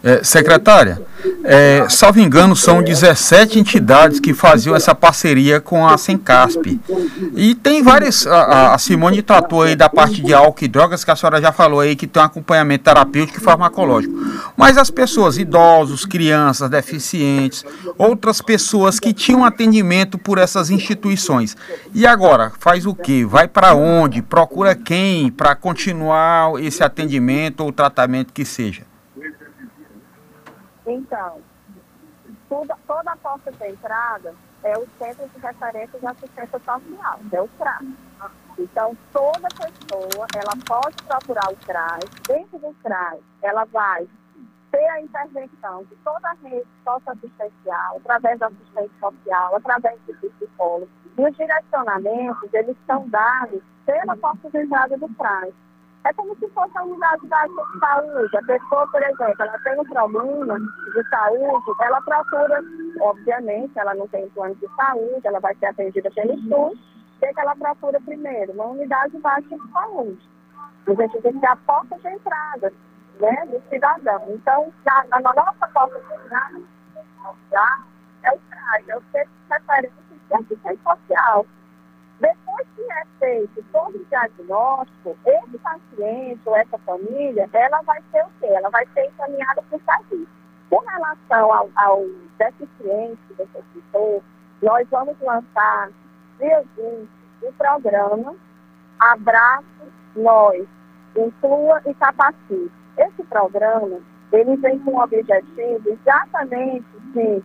é, 0.03 0.22
Secretária, 0.22 1.01
é, 1.46 1.88
salvo 1.89 2.20
engano, 2.20 2.55
são 2.55 2.84
17 2.84 3.58
entidades 3.58 4.20
que 4.20 4.34
faziam 4.34 4.75
essa 4.75 4.93
parceria 4.93 5.62
com 5.62 5.88
a 5.88 5.98
Sencasp. 5.98 6.77
E 7.34 7.55
tem 7.55 7.82
várias, 7.82 8.27
a, 8.27 8.74
a 8.74 8.77
Simone 8.77 9.22
tratou 9.22 9.62
aí 9.62 9.75
da 9.75 9.88
parte 9.88 10.22
de 10.22 10.34
álcool 10.34 10.65
e 10.65 10.67
drogas, 10.67 11.05
que 11.05 11.12
a 11.12 11.15
senhora 11.15 11.41
já 11.41 11.53
falou 11.53 11.79
aí, 11.79 11.96
que 11.96 12.05
tem 12.05 12.22
um 12.22 12.25
acompanhamento 12.25 12.84
terapêutico 12.84 13.39
e 13.39 13.41
farmacológico. 13.41 14.13
Mas 14.58 14.77
as 14.77 14.89
pessoas, 14.89 15.38
idosos, 15.38 16.02
crianças, 16.05 16.69
deficientes, 16.69 17.65
outras 17.98 18.41
pessoas 18.41 19.00
que 19.00 19.13
tinham 19.13 19.43
atendimento 19.43 20.17
por 20.17 20.38
essas 20.38 20.69
instituições. 20.69 21.55
E 21.93 22.05
agora, 22.05 22.51
faz 22.60 22.86
o 22.86 22.95
quê? 22.95 23.25
Vai 23.25 23.48
para 23.48 23.74
onde? 23.74 24.22
Procura 24.22 24.75
quem 24.75 25.31
para 25.31 25.55
continuar 25.55 26.62
esse 26.62 26.83
atendimento 26.83 27.62
ou 27.62 27.72
tratamento 27.72 28.33
que 28.33 28.45
seja? 28.45 28.83
Então, 30.86 31.38
toda, 32.50 32.75
toda 32.86 33.12
a 33.12 33.17
porta 33.17 33.51
de 33.51 33.67
entrada 33.69 34.33
é 34.63 34.77
o 34.77 34.88
Centro 34.98 35.27
de 35.27 35.39
Referência 35.39 36.00
de 36.00 36.05
Assistência 36.05 36.60
Social, 36.60 37.19
é 37.31 37.41
o 37.41 37.48
CRAS. 37.60 37.86
Então, 38.57 38.95
toda 39.12 39.48
pessoa, 39.50 40.27
ela 40.36 40.53
pode 40.65 40.95
procurar 41.07 41.51
o 41.51 41.55
CRAS. 41.65 42.03
Dentro 42.27 42.60
do 42.60 42.75
CRAS, 42.83 43.19
ela 43.41 43.65
vai 43.65 44.07
ter 44.73 44.89
a 44.89 44.99
intervenção 44.99 45.83
de 45.83 45.95
toda 46.03 46.29
a 46.29 46.33
rede 46.43 46.65
socioassistencial, 46.83 47.97
através 47.97 48.39
da 48.39 48.47
assistência 48.47 48.91
social, 48.99 49.55
através 49.55 49.99
do 50.07 50.29
psicólogo. 50.31 50.89
E 51.15 51.23
os 51.23 51.37
direcionamentos, 51.37 52.51
eles 52.51 52.75
são 52.87 53.07
dados 53.09 53.61
pela 53.85 54.17
porta 54.17 54.49
de 54.49 54.57
entrada 54.57 54.97
do 54.97 55.07
CRAS. 55.09 55.53
É 56.05 56.12
como 56.13 56.36
se 56.36 56.49
fosse 56.49 56.77
a 56.77 56.83
unidade 56.83 57.25
básica 57.27 57.63
de 57.71 57.79
saúde. 57.79 58.38
A 58.38 58.41
pessoa, 58.41 58.88
por 58.88 59.01
exemplo, 59.01 59.36
ela 59.39 59.59
tem 59.59 59.79
um 59.79 59.86
problema 59.86 60.59
de 60.59 61.09
saúde, 61.09 61.71
ela 61.79 62.01
procura, 62.01 62.62
obviamente, 62.99 63.79
ela 63.79 63.93
não 63.93 64.07
tem 64.07 64.27
plano 64.29 64.55
de 64.55 64.67
saúde, 64.75 65.21
ela 65.23 65.39
vai 65.39 65.55
ser 65.55 65.67
atendida 65.67 66.09
pelo 66.12 66.38
SUS. 66.39 66.79
O 66.79 67.19
que, 67.19 67.25
é 67.27 67.33
ela 67.38 67.55
procura 67.55 68.01
primeiro? 68.01 68.51
Uma 68.53 68.65
unidade 68.65 69.17
básica 69.19 69.55
de 69.55 69.71
saúde. 69.71 70.29
A 70.88 70.93
gente 70.93 71.21
tem 71.21 71.39
que 71.39 71.45
a 71.45 71.55
porta 71.55 71.97
de 71.97 72.07
entrada 72.09 72.73
né, 73.19 73.45
do 73.47 73.62
cidadão. 73.69 74.23
Então, 74.30 74.73
já, 74.86 75.06
na 75.10 75.19
nossa 75.19 75.67
porta 75.67 75.99
de 75.99 76.63
já 77.52 77.84
é 78.23 78.32
o 78.32 78.39
CRAS, 78.49 78.89
é 78.89 78.97
o 78.97 79.04
Centro 79.12 79.32
de 79.47 79.54
Referência 79.54 80.04
de 80.10 80.34
Assistência 80.34 80.80
Social. 80.84 81.45
Depois 82.19 82.67
que 82.76 82.82
é 82.82 83.06
feito 83.19 83.65
todo 83.71 83.95
o 83.95 84.06
diagnóstico, 84.06 85.17
esse 85.26 85.58
paciente 85.60 86.41
ou 86.45 86.56
essa 86.56 86.78
família, 86.80 87.49
ela 87.54 87.82
vai 87.82 88.02
ser 88.12 88.23
o 88.23 88.30
quê? 88.39 88.47
Ela 88.47 88.69
vai 88.69 88.86
ser 88.93 89.06
encaminhada 89.06 89.62
para 89.62 89.78
o 89.78 89.82
serviço. 89.82 90.32
Com 90.69 90.80
relação 90.80 91.54
ao, 91.54 91.69
ao 91.76 92.06
deficiente 92.38 93.19
você 93.38 93.63
citou, 93.73 94.23
nós 94.62 94.88
vamos 94.89 95.19
lançar, 95.19 95.89
dia 96.39 96.63
20, 96.78 97.10
o 97.43 97.54
programa 97.54 98.36
Abraço 98.99 99.91
Nós, 100.15 100.65
Inclua 101.15 101.82
e 101.86 101.93
Capacite. 101.95 102.83
Esse 102.97 103.23
programa, 103.23 103.99
ele 104.32 104.56
vem 104.58 104.79
com 104.79 104.91
o 104.91 105.03
objetivo 105.03 105.89
exatamente 105.89 106.86
de 107.13 107.43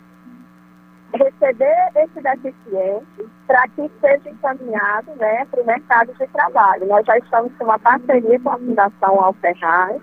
receber 1.13 1.89
esse 1.95 2.21
deficiente 2.21 3.29
para 3.47 3.67
que 3.69 3.91
seja 3.99 4.29
encaminhado 4.29 5.11
né, 5.15 5.45
para 5.45 5.61
o 5.61 5.65
mercado 5.65 6.13
de 6.13 6.27
trabalho. 6.27 6.85
Nós 6.85 7.05
já 7.05 7.17
estamos 7.17 7.51
com 7.57 7.63
uma 7.63 7.79
parceria 7.79 8.39
com 8.39 8.49
a 8.49 8.57
Fundação 8.57 9.23
Alferraz, 9.23 10.01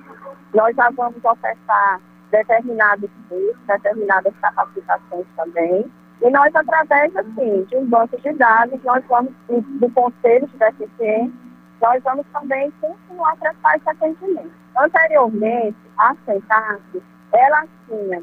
nós 0.53 0.75
já 0.75 0.91
vamos 0.91 1.25
ofertar 1.25 2.01
determinados 2.31 3.11
cursos, 3.29 3.67
determinadas 3.67 4.35
capacitações 4.41 5.27
também, 5.37 5.91
e 6.23 6.31
nós, 6.31 6.55
através 6.55 7.15
assim, 7.15 7.65
de 7.65 7.77
um 7.77 7.87
banco 7.87 8.21
de 8.21 8.33
dados, 8.33 8.83
nós 8.83 9.05
vamos, 9.07 9.33
do 9.49 9.91
Conselho 9.91 10.47
de 10.49 10.57
Deficientes, 10.57 11.46
nós 11.81 12.03
vamos 12.03 12.27
também 12.33 12.73
continuar 12.81 13.37
prestar 13.37 13.77
esse 13.77 13.89
atendimento. 13.89 14.53
Anteriormente, 14.79 15.77
a 15.99 16.15
CENTAC, 16.25 17.03
ela 17.33 17.65
tinha 17.87 18.23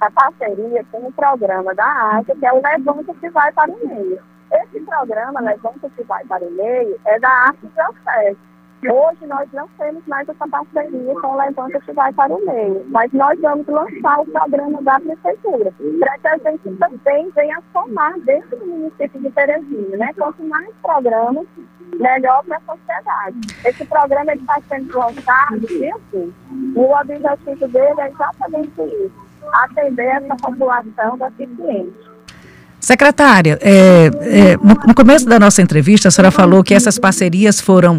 a 0.00 0.10
parceria 0.10 0.84
com 0.90 1.06
o 1.06 1.12
programa 1.12 1.74
da 1.74 2.16
ASA, 2.16 2.34
que 2.34 2.46
é 2.46 2.52
o 2.52 2.62
Levanta 2.62 3.14
que 3.14 3.28
vai 3.30 3.52
para 3.52 3.70
o 3.70 3.86
meio. 3.86 4.20
Esse 4.52 4.80
programa, 4.80 5.40
Levanta 5.40 5.90
que 5.90 6.02
vai 6.04 6.24
para 6.24 6.44
o 6.44 6.50
meio, 6.50 6.98
é 7.04 7.18
da 7.18 7.28
Arte 7.28 7.66
Diocese. 7.66 8.49
Hoje 8.82 9.26
nós 9.26 9.46
não 9.52 9.68
temos 9.78 10.02
mais 10.06 10.26
essa 10.28 10.48
parceria 10.48 11.14
com 11.20 11.26
o 11.26 11.36
Levanta 11.36 11.80
que 11.80 11.92
vai 11.92 12.12
para 12.14 12.32
o 12.32 12.46
meio, 12.46 12.84
mas 12.88 13.12
nós 13.12 13.38
vamos 13.40 13.66
lançar 13.66 14.20
o 14.20 14.26
programa 14.26 14.80
da 14.82 14.98
Prefeitura, 15.00 15.72
para 15.98 16.18
que 16.18 16.28
a 16.28 16.50
gente 16.50 16.76
também 16.76 17.30
venha 17.30 17.62
somar 17.72 18.18
dentro 18.20 18.56
do 18.56 18.66
município 18.66 19.20
de 19.20 19.30
Teresina, 19.32 19.96
né? 19.98 20.10
Quanto 20.16 20.42
mais 20.44 20.68
programas, 20.82 21.46
melhor 21.98 22.42
para 22.44 22.56
a 22.56 22.74
sociedade. 22.74 23.38
Esse 23.66 23.84
programa 23.84 24.32
está 24.32 24.58
sendo 24.68 24.98
lançado, 24.98 25.56
assim, 25.56 26.32
o 26.74 26.92
objetivo 26.92 27.68
dele 27.68 28.00
é 28.00 28.08
exatamente 28.08 28.80
isso 28.80 29.30
atender 29.52 30.06
essa 30.06 30.36
população 30.36 31.18
deficiente. 31.18 32.10
Secretária, 32.80 33.58
é, 33.60 34.06
é, 34.06 34.56
no, 34.56 34.74
no, 34.86 34.94
começo 34.94 35.26
da 35.26 35.38
nossa 35.38 35.60
entrevista, 35.60 36.08
a 36.08 36.10
senhora 36.10 36.30
falou 36.30 36.64
que 36.64 36.72
essas 36.72 36.98
parcerias 36.98 37.60
foram 37.60 37.98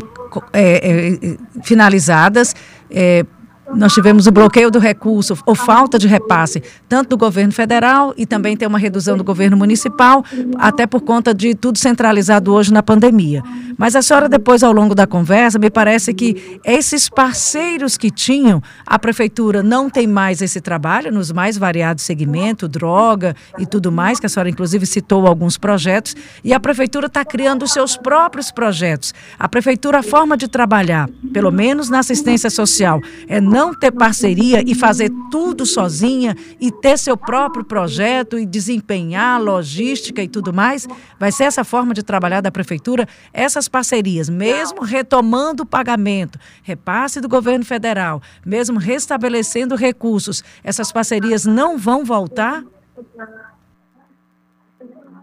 é, 0.53 1.17
é 1.17 1.37
finalizadas 1.63 2.55
é, 2.89 3.25
nós 3.73 3.93
tivemos 3.93 4.27
o 4.27 4.31
bloqueio 4.31 4.69
do 4.69 4.79
recurso 4.79 5.37
ou 5.45 5.55
falta 5.55 5.97
de 5.97 6.07
repasse, 6.07 6.61
tanto 6.89 7.09
do 7.09 7.17
governo 7.17 7.53
federal 7.53 8.13
e 8.17 8.25
também 8.25 8.57
tem 8.57 8.67
uma 8.67 8.79
redução 8.79 9.15
do 9.17 9.23
governo 9.23 9.55
municipal, 9.55 10.23
até 10.57 10.85
por 10.85 11.01
conta 11.01 11.33
de 11.33 11.55
tudo 11.55 11.77
centralizado 11.77 12.53
hoje 12.53 12.73
na 12.73 12.83
pandemia. 12.83 13.41
Mas 13.77 13.95
a 13.95 14.01
senhora, 14.01 14.27
depois, 14.27 14.63
ao 14.63 14.71
longo 14.71 14.93
da 14.93 15.07
conversa, 15.07 15.57
me 15.57 15.69
parece 15.69 16.13
que 16.13 16.59
esses 16.65 17.09
parceiros 17.09 17.97
que 17.97 18.11
tinham, 18.11 18.61
a 18.85 18.99
prefeitura 18.99 19.63
não 19.63 19.89
tem 19.89 20.05
mais 20.05 20.41
esse 20.41 20.59
trabalho 20.59 21.11
nos 21.11 21.31
mais 21.31 21.57
variados 21.57 22.03
segmentos, 22.03 22.69
droga 22.69 23.35
e 23.57 23.65
tudo 23.65 23.91
mais, 23.91 24.19
que 24.19 24.25
a 24.25 24.29
senhora, 24.29 24.49
inclusive, 24.49 24.85
citou 24.85 25.25
alguns 25.25 25.57
projetos, 25.57 26.15
e 26.43 26.53
a 26.53 26.59
prefeitura 26.59 27.07
está 27.07 27.23
criando 27.23 27.63
os 27.63 27.71
seus 27.71 27.95
próprios 27.97 28.51
projetos. 28.51 29.13
A 29.39 29.47
prefeitura, 29.47 29.99
a 29.99 30.03
forma 30.03 30.35
de 30.35 30.47
trabalhar, 30.47 31.09
pelo 31.33 31.51
menos 31.51 31.89
na 31.89 31.99
assistência 31.99 32.49
social, 32.49 33.01
é 33.27 33.39
não 33.39 33.60
não 33.61 33.75
ter 33.75 33.91
parceria 33.91 34.63
e 34.65 34.73
fazer 34.73 35.11
tudo 35.29 35.67
sozinha 35.67 36.35
e 36.59 36.71
ter 36.71 36.97
seu 36.97 37.15
próprio 37.15 37.63
projeto 37.63 38.39
e 38.39 38.45
desempenhar 38.45 39.39
logística 39.39 40.23
e 40.23 40.27
tudo 40.27 40.51
mais? 40.51 40.87
Vai 41.19 41.31
ser 41.31 41.43
essa 41.43 41.63
forma 41.63 41.93
de 41.93 42.01
trabalhar 42.01 42.41
da 42.41 42.51
prefeitura? 42.51 43.07
Essas 43.31 43.67
parcerias, 43.67 44.29
mesmo 44.29 44.81
retomando 44.81 45.61
o 45.61 45.65
pagamento, 45.65 46.39
repasse 46.63 47.21
do 47.21 47.29
governo 47.29 47.63
federal, 47.63 48.19
mesmo 48.43 48.79
restabelecendo 48.79 49.75
recursos, 49.75 50.43
essas 50.63 50.91
parcerias 50.91 51.45
não 51.45 51.77
vão 51.77 52.03
voltar? 52.03 52.63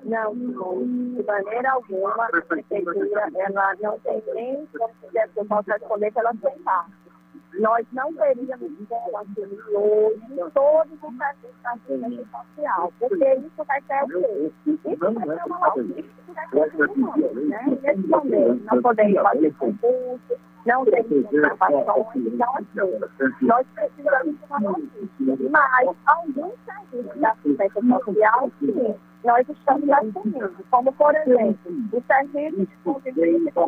Não, 0.05 0.33
de 0.33 1.25
maneira 1.27 1.73
alguma, 1.73 2.25
a 2.25 2.29
prefeitura 2.29 2.95
ela 3.35 3.75
não 3.83 3.99
tem 3.99 4.23
nem, 4.33 4.65
como 4.79 4.95
se 5.03 5.45
posso 5.45 5.71
responder, 5.71 6.13
que 6.13 6.19
ela 6.21 6.33
tem 6.35 6.57
parte 6.61 7.08
nós 7.55 7.87
não 7.93 8.13
teríamos 8.15 8.71
assumir 9.15 9.63
hoje 9.75 10.21
todos 10.55 10.93
os 11.03 11.21
assistência 11.65 12.27
social, 12.31 12.93
porque 12.99 13.35
isso 13.35 13.65
vai 13.65 13.83
ser 13.83 14.05
o 14.05 14.09
quê? 14.09 14.53
Isso 14.67 14.79
vai 14.85 15.27
ser 15.27 15.47
uma 15.47 15.75
logística 15.75 16.19
que 16.49 17.47
né? 17.47 17.79
Nesse 17.83 18.07
momento, 18.07 18.65
não 18.65 18.83
podemos 18.83 19.23
fazer 19.23 19.55
concurso, 19.55 20.37
não 20.67 20.85
temos 20.85 21.33
informações, 21.33 22.27
então 22.27 22.57
assim, 22.57 23.37
nós 23.43 23.67
precisamos 23.75 24.39
de 24.39 24.45
uma 24.49 24.71
logística. 24.71 25.51
Mas 25.51 25.97
alguns 26.07 26.55
serviços 26.65 27.21
da 27.21 27.31
assistência 27.31 27.83
social, 27.83 28.51
sim, 28.61 28.95
nós 29.25 29.49
estamos 29.49 29.91
assumindo, 29.91 30.55
como, 30.71 30.93
por 30.93 31.15
exemplo, 31.15 31.59
o 31.93 32.03
serviço 32.07 32.57
de 32.57 32.77
convivência 32.85 33.53
com 33.53 33.67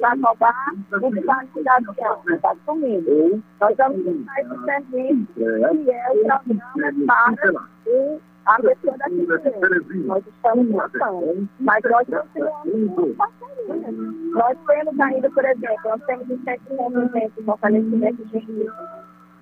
Jacobá 0.00 0.54
e 0.74 1.10
de 1.10 1.20
vacinação, 1.20 2.22
está 2.28 2.50
assumindo. 2.50 3.42
Nós 3.60 3.76
vamos 3.76 4.06
usar 4.06 4.40
esse 4.40 4.64
serviço, 4.64 5.32
que 5.34 5.90
é 5.90 6.10
o 6.10 6.24
programa 6.26 7.36
para 7.36 7.62
o 7.86 8.20
a 8.44 8.60
pessoa 8.60 8.98
da 8.98 9.04
criança. 9.04 9.52
Nós 9.94 10.24
estamos 10.26 10.68
montando, 10.68 11.48
mas 11.60 11.82
nós 11.84 12.06
continuamos 12.08 12.94
com 12.94 13.14
parcerias. 13.14 13.94
Nós 14.32 14.58
temos 14.66 15.00
ainda, 15.00 15.30
por 15.30 15.44
exemplo, 15.44 15.78
nós 15.84 16.04
temos 16.06 16.28
o 16.28 16.44
Centro 16.44 16.70
de 16.70 16.76
Movimento 16.76 17.32
e 17.38 17.42
Fortalecimento 17.44 18.24
de 18.24 18.40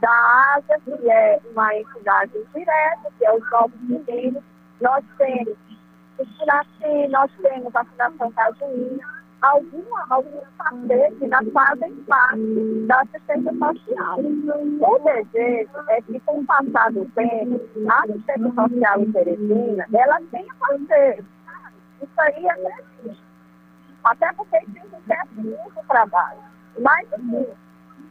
da 0.00 0.54
ASA, 0.56 0.80
que 0.84 1.10
é 1.10 1.40
uma 1.52 1.74
entidade 1.74 2.32
direta, 2.54 3.12
que 3.18 3.24
é 3.24 3.32
os 3.32 3.50
novos 3.50 3.80
meninos. 3.82 4.42
Nós 4.80 5.04
temos 5.18 5.56
vacinação, 6.18 7.08
nós 7.10 7.30
temos 7.42 7.72
vacinação 7.72 8.32
cajuína, 8.32 9.04
alguma, 9.42 10.06
alguns 10.08 10.44
parceiros 10.56 11.18
que 11.18 11.28
já 11.28 11.40
fazem 11.52 11.94
parte 12.04 12.86
da 12.86 13.00
assistência 13.00 13.52
social. 13.52 14.18
O 14.18 14.98
desejo 14.98 15.70
é 15.88 16.02
que, 16.02 16.20
com 16.20 16.40
o 16.40 16.46
passar 16.46 16.92
do 16.92 17.04
tempo, 17.10 17.60
a 17.88 18.02
assistência 18.04 18.52
social 18.54 19.00
em 19.00 19.12
ela 19.94 20.20
tenha 20.30 20.54
parceiros. 20.58 21.24
Isso 22.02 22.20
aí 22.20 22.46
é 22.46 22.54
preciso. 22.54 23.22
Até 24.04 24.32
porque 24.32 24.58
tem 24.58 24.82
um 24.82 25.02
certo 25.06 25.86
trabalho. 25.88 26.40
Mas, 26.78 27.12
assim, 27.12 27.46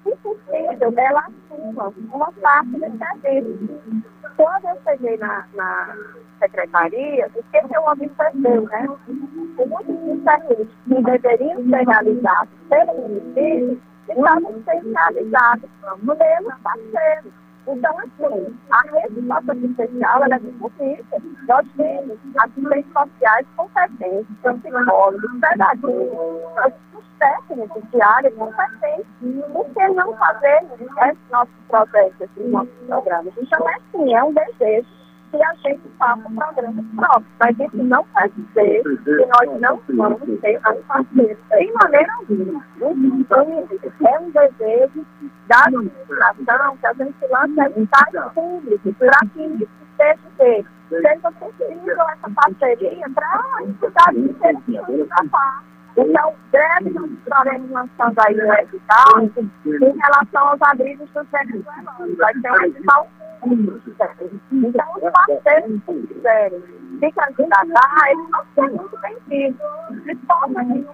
se 0.10 0.18
possível, 0.18 0.94
ela 0.98 1.28
assuma 1.28 1.94
uma 2.14 2.32
parte 2.34 2.80
desse 2.80 3.22
serviço. 3.22 4.04
Quando 4.38 4.66
eu 4.66 4.82
cheguei 4.84 5.18
na, 5.18 5.46
na 5.54 5.96
secretaria, 6.40 7.28
o 7.36 7.44
que 7.44 7.76
eu 7.76 7.84
observei, 7.84 8.62
né? 8.62 8.88
Muitos 9.08 10.24
serviços 10.24 10.68
que 10.88 11.04
deveriam 11.04 11.64
ser 11.70 11.88
realizados 11.88 12.54
pelo 12.70 12.94
município 12.94 13.82
estavam 14.10 14.64
sendo 14.64 14.94
realizados 14.94 15.70
pelos 15.82 16.56
parceiros. 16.64 17.34
Então, 17.72 18.00
assim, 18.00 18.58
a 18.72 18.82
resposta 18.82 19.56
especial 19.56 20.24
é 20.26 20.40
disponível. 20.40 21.06
Nós 21.48 21.68
temos 21.78 22.18
assistentes 22.44 22.94
sociais 22.94 23.48
competentes, 23.56 24.38
psicólogos, 24.42 25.32
pedagogas, 25.40 26.74
técnicos 27.20 27.84
de 27.92 28.02
área 28.02 28.32
competentes. 28.32 29.06
Por 29.54 29.66
que 29.70 29.88
não 29.90 30.16
fazer 30.18 30.66
esses 31.04 31.30
nossos 31.32 31.54
projetos, 31.68 32.22
esses 32.22 32.52
nossos 32.52 32.74
programas? 32.88 33.34
Então, 33.38 33.70
é 33.70 33.76
assim, 33.76 34.14
é 34.16 34.24
um 34.24 34.34
desejo 34.34 34.88
que 35.32 35.44
a 35.44 35.54
gente 35.56 35.82
faça 35.98 36.28
um 36.28 36.36
programa 36.36 36.84
próprio. 36.96 37.26
Mas 37.40 37.60
isso 37.60 37.84
não 37.84 38.06
quer 38.16 38.30
dizer 38.30 38.84
que 38.84 39.26
nós 39.26 39.62
não 39.62 39.82
vamos 39.90 40.40
ter 40.42 40.60
as 40.64 40.78
parceiros 40.86 41.38
de 41.50 41.72
maneira 41.74 42.14
alguma. 42.20 42.66
É 42.82 44.20
um 44.20 44.32
desejo 44.32 45.06
da 45.48 45.64
administração 45.66 46.78
que 46.78 46.88
a 46.88 46.94
gente 46.94 47.28
lance 47.30 47.60
editais 47.60 48.34
públicos 48.34 48.96
para 48.98 49.20
que 49.34 49.42
isso 49.42 49.70
seja 49.98 50.20
feito. 50.38 50.70
Seja 50.90 51.32
possível 51.34 52.02
essa 52.10 52.30
parceria 52.36 53.06
para 53.14 53.42
a 53.58 53.64
entidade 53.64 54.22
de 54.22 55.06
trabalho. 55.06 55.70
Então, 55.98 56.34
breve 56.52 56.90
nós 56.92 57.12
estaremos 57.12 57.72
lançando 57.72 58.20
aí 58.20 58.36
o 58.36 58.54
edital 58.54 59.22
em 59.22 59.98
relação 59.98 60.48
aos 60.48 60.62
abrigos 60.62 61.10
dos 61.10 61.28
centros 61.30 61.64
Vai 62.18 62.34
ter 62.36 62.52
um 62.52 62.62
edital 62.64 63.08
então, 63.42 64.94
os 64.96 65.12
parceiros 65.12 65.82
que 65.86 66.08
quiserem 66.08 66.62
se 67.00 67.12
candidatar, 67.14 68.12
eles 68.12 68.30
vão 68.32 68.46
ser 68.54 68.70
muito 68.72 69.00
bem-vindos. 69.02 70.04
De 70.04 70.16
forma 70.26 70.66
que 70.66 70.86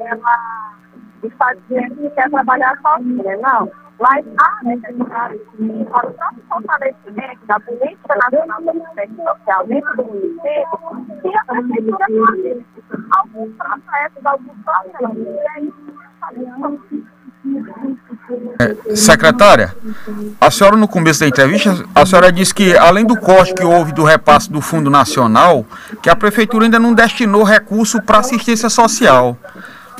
ela, 0.00 0.74
está 1.22 1.54
dizendo 1.54 1.96
que 1.96 2.10
quer 2.10 2.30
trabalhar 2.30 2.78
sozinha, 2.80 3.36
não. 3.38 3.70
Mas 3.98 4.24
há 4.38 4.64
necessidade 4.64 5.38
de, 5.58 5.84
para 5.84 6.08
o 6.08 6.14
próprio 6.14 6.42
fortalecimento 6.48 7.46
da 7.46 7.60
política 7.60 8.14
nacional 8.16 8.62
de 8.62 8.68
assistência 8.70 9.24
social 9.24 9.66
dentro 9.66 9.96
do 9.96 10.04
município, 10.04 11.20
que 11.20 11.36
a 11.36 11.44
prefeitura 11.44 12.06
faça 12.08 13.18
alguns 13.18 13.56
processos, 13.56 14.26
alguns 14.26 14.56
processos. 14.64 15.69
É, 18.60 18.94
secretária, 18.94 19.74
a 20.38 20.50
senhora 20.50 20.76
no 20.76 20.86
começo 20.86 21.20
da 21.20 21.26
entrevista, 21.26 21.82
a 21.94 22.04
senhora 22.04 22.30
disse 22.30 22.54
que 22.54 22.76
além 22.76 23.06
do 23.06 23.16
corte 23.16 23.54
que 23.54 23.64
houve 23.64 23.90
do 23.92 24.04
repasse 24.04 24.50
do 24.50 24.60
Fundo 24.60 24.90
Nacional, 24.90 25.64
que 26.02 26.10
a 26.10 26.14
prefeitura 26.14 26.66
ainda 26.66 26.78
não 26.78 26.92
destinou 26.92 27.42
recurso 27.42 28.02
para 28.02 28.18
assistência 28.18 28.68
social. 28.68 29.38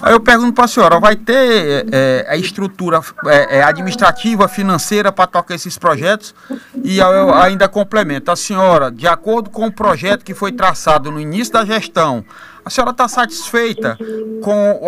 Aí 0.03 0.13
eu 0.13 0.21
pergunto 0.21 0.53
para 0.53 0.65
a 0.65 0.69
senhora, 0.69 1.01
vai 1.01 1.17
ter 1.17 1.87
é, 1.91 2.27
a 2.29 2.37
estrutura 2.37 3.01
é, 3.27 3.59
é 3.59 3.63
administrativa, 3.63 4.47
financeira 4.47 5.11
para 5.11 5.27
tocar 5.27 5.55
esses 5.55 5.79
projetos? 5.79 6.35
E 6.83 6.99
eu 6.99 7.35
ainda 7.35 7.69
complemento, 7.69 8.31
a 8.31 8.37
senhora, 8.37 8.91
de 8.91 9.07
acordo 9.07 9.49
com 9.49 9.67
o 9.67 9.73
projeto 9.73 10.25
que 10.25 10.35
foi 10.35 10.53
traçado 10.53 11.11
no 11.11 11.21
início 11.21 11.53
da 11.53 11.65
gestão, 11.65 12.25
a 12.65 12.71
senhora 12.71 12.91
está 12.91 13.09
satisfeita 13.09 13.97
com 14.43 14.81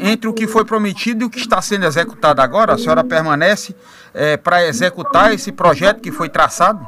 entre 0.00 0.28
o 0.28 0.34
que 0.34 0.46
foi 0.46 0.64
prometido 0.64 1.22
e 1.22 1.26
o 1.26 1.30
que 1.30 1.38
está 1.38 1.60
sendo 1.62 1.86
executado 1.86 2.40
agora? 2.40 2.74
A 2.74 2.78
senhora 2.78 3.04
permanece 3.04 3.74
é, 4.12 4.36
para 4.36 4.64
executar 4.64 5.32
esse 5.32 5.52
projeto 5.52 6.00
que 6.00 6.10
foi 6.10 6.28
traçado? 6.28 6.86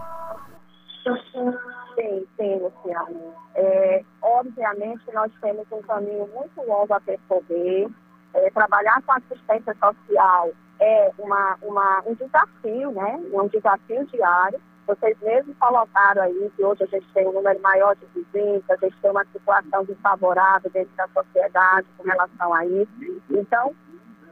Sim, 1.95 2.27
sim, 2.37 2.61
Luciano. 2.61 3.35
É, 3.55 4.03
obviamente, 4.21 5.03
nós 5.13 5.31
temos 5.41 5.67
um 5.71 5.83
caminho 5.83 6.29
muito 6.35 6.61
longo 6.67 6.93
a 6.93 7.01
percorrer. 7.01 7.89
É, 8.35 8.51
trabalhar 8.51 9.01
com 9.07 9.13
assistência 9.13 9.77
social 9.81 10.51
é 10.81 11.11
uma, 11.19 11.57
uma, 11.63 12.03
um 12.05 12.15
desafio, 12.15 12.91
né? 12.91 13.21
Um 13.33 13.47
desafio 13.47 14.05
diário 14.07 14.61
vocês 14.87 15.17
mesmos 15.21 15.57
colocaram 15.59 16.23
aí 16.23 16.53
que 16.57 16.65
hoje 16.65 16.85
a 16.85 16.87
gente 16.87 17.07
tem 17.13 17.27
um 17.27 17.33
número 17.33 17.61
maior 17.61 17.97
de 17.97 18.07
visitas, 18.07 18.71
a 18.71 18.85
gente 18.85 18.97
tem 19.01 19.11
uma 19.11 19.25
situação 19.27 19.85
desfavorável 19.85 20.71
dentro 20.71 20.95
da 20.97 21.09
sociedade 21.09 21.87
com 21.97 22.05
relação 22.05 22.55
a 22.55 22.67
isso. 22.67 23.23
Então, 23.31 23.75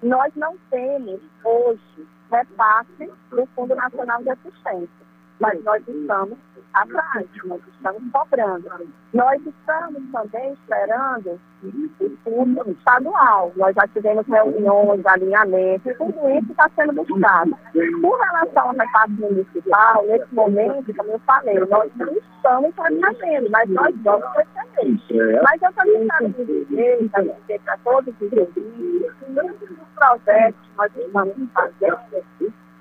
nós 0.02 0.32
não 0.34 0.56
temos 0.70 1.20
hoje 1.44 2.06
repasse 2.30 3.10
do 3.30 3.46
Fundo 3.54 3.74
Nacional 3.74 4.22
de 4.22 4.30
Assistência, 4.30 5.06
mas 5.42 5.62
nós 5.64 5.82
estamos 5.88 6.38
atrás, 6.72 7.26
nós 7.44 7.60
estamos 7.74 8.02
cobrando. 8.12 8.70
Nós 9.12 9.42
estamos 9.44 10.00
também 10.12 10.52
esperando 10.52 11.40
o 11.64 12.16
fundo 12.22 12.70
estadual. 12.70 13.52
Nós 13.56 13.74
já 13.74 13.86
tivemos 13.88 14.24
reuniões, 14.28 15.04
alinhamentos, 15.04 15.96
tudo 15.98 16.30
isso 16.30 16.52
está 16.52 16.70
sendo 16.76 16.92
buscado. 16.92 17.58
Com 18.00 18.10
relação 18.10 18.68
ao 18.68 18.76
repasse 18.76 19.12
municipal, 19.12 20.06
nesse 20.06 20.32
momento, 20.32 20.94
como 20.94 21.10
eu 21.10 21.18
falei, 21.26 21.58
nós 21.58 21.90
não 21.96 22.12
estamos 22.12 22.72
fazendo, 22.76 23.50
mas 23.50 23.68
nós 23.68 23.94
vamos 24.04 24.28
receber. 24.36 25.42
Mas 25.42 25.60
eu 25.60 25.72
também 25.72 26.08
quero 26.08 26.28
dizer, 26.28 27.60
para 27.64 27.76
todos 27.78 28.14
os 28.20 28.32
ouvintes, 28.32 29.12
que 29.18 29.30
muitos 29.32 29.68
projetos 29.96 30.60
que 30.62 30.76
nós 30.76 30.90
estamos 30.96 31.50
fazendo, 31.52 32.24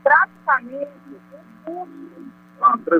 praticamente, 0.03 0.91
o 1.67 1.71
custo 1.71 2.30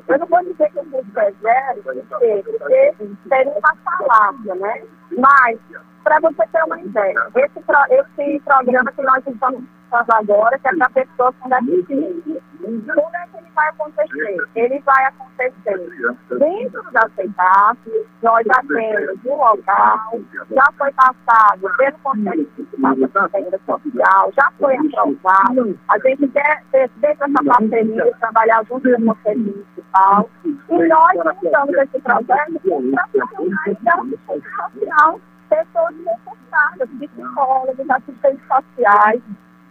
Eu 0.08 0.19
não 0.19 0.28
vou 0.28 0.43
dizer 0.43 0.71
que 0.71 0.80
o 0.80 0.86
custo 0.86 1.19
é 1.19 1.32
zero, 1.41 1.84
porque 1.84 2.95
seria 3.30 3.52
uma 3.52 3.76
falácia, 3.84 4.56
né? 4.56 4.84
Mas, 5.17 5.60
para 6.04 6.19
você 6.19 6.45
ter 6.47 6.63
uma 6.63 6.80
ideia, 6.82 7.28
esse, 7.36 7.60
esse 8.19 8.39
programa 8.43 8.91
que 8.91 9.02
nós 9.02 9.24
estamos 9.28 9.63
fazendo 9.89 10.13
agora, 10.13 10.58
que 10.58 10.67
é 10.67 10.76
para 10.76 10.89
pessoas 10.89 11.36
com 11.39 11.50
deficiência, 11.50 12.41
como 12.62 13.15
é 13.15 13.28
que 13.28 13.38
ele 13.38 13.52
vai 13.54 13.69
acontecer? 13.69 14.38
Ele 14.56 14.80
vai 14.80 15.06
acontecer 15.06 15.54
dentro 16.38 16.91
da 16.91 17.10
CEPAP, 17.15 17.78
nós 18.21 18.45
já 18.45 18.62
temos 18.67 19.26
um 19.26 19.36
local, 19.36 20.19
já 20.52 20.65
foi 20.78 20.91
passado 20.93 21.69
pelo 21.78 21.97
Conselho 22.00 22.47
de 22.56 22.86
Assistência 22.86 23.60
Social, 23.65 24.32
já 24.36 24.52
foi 24.60 24.78
aprovado. 24.78 25.80
A 25.89 26.00
gente 26.00 26.28
quer 26.30 26.63
dentro 26.71 27.00
dessa 27.00 27.26
parceria, 27.45 28.15
trabalhar 28.19 28.63
junto 28.65 28.89
com 28.89 29.02
o 29.02 29.15
Conselho 29.15 29.65
Municipal. 29.92 30.30
E 30.44 30.88
nós 30.88 31.14
montamos 31.16 31.76
esse 31.76 32.00
projeto 32.02 32.62
para 32.94 34.04
social, 34.26 35.20
pessoas 35.50 35.96
necessitadas, 35.96 36.90
psicólogos, 37.00 37.90
assistentes 37.90 38.48
sociais, 38.48 39.22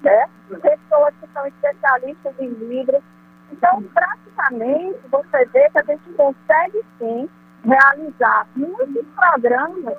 né? 0.03 0.27
pessoas 0.49 1.15
que 1.21 1.29
são 1.33 1.47
especialistas 1.47 2.35
em 2.39 2.49
livros. 2.49 3.03
Então, 3.51 3.83
praticamente, 3.95 4.99
você 5.11 5.45
vê 5.47 5.71
que 5.71 5.79
a 5.79 5.83
gente 5.83 6.13
consegue 6.13 6.85
sim 6.99 7.29
realizar 7.65 8.47
muitos 8.55 9.07
programas 9.17 9.97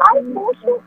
ao 0.00 0.22
custo 0.22 0.82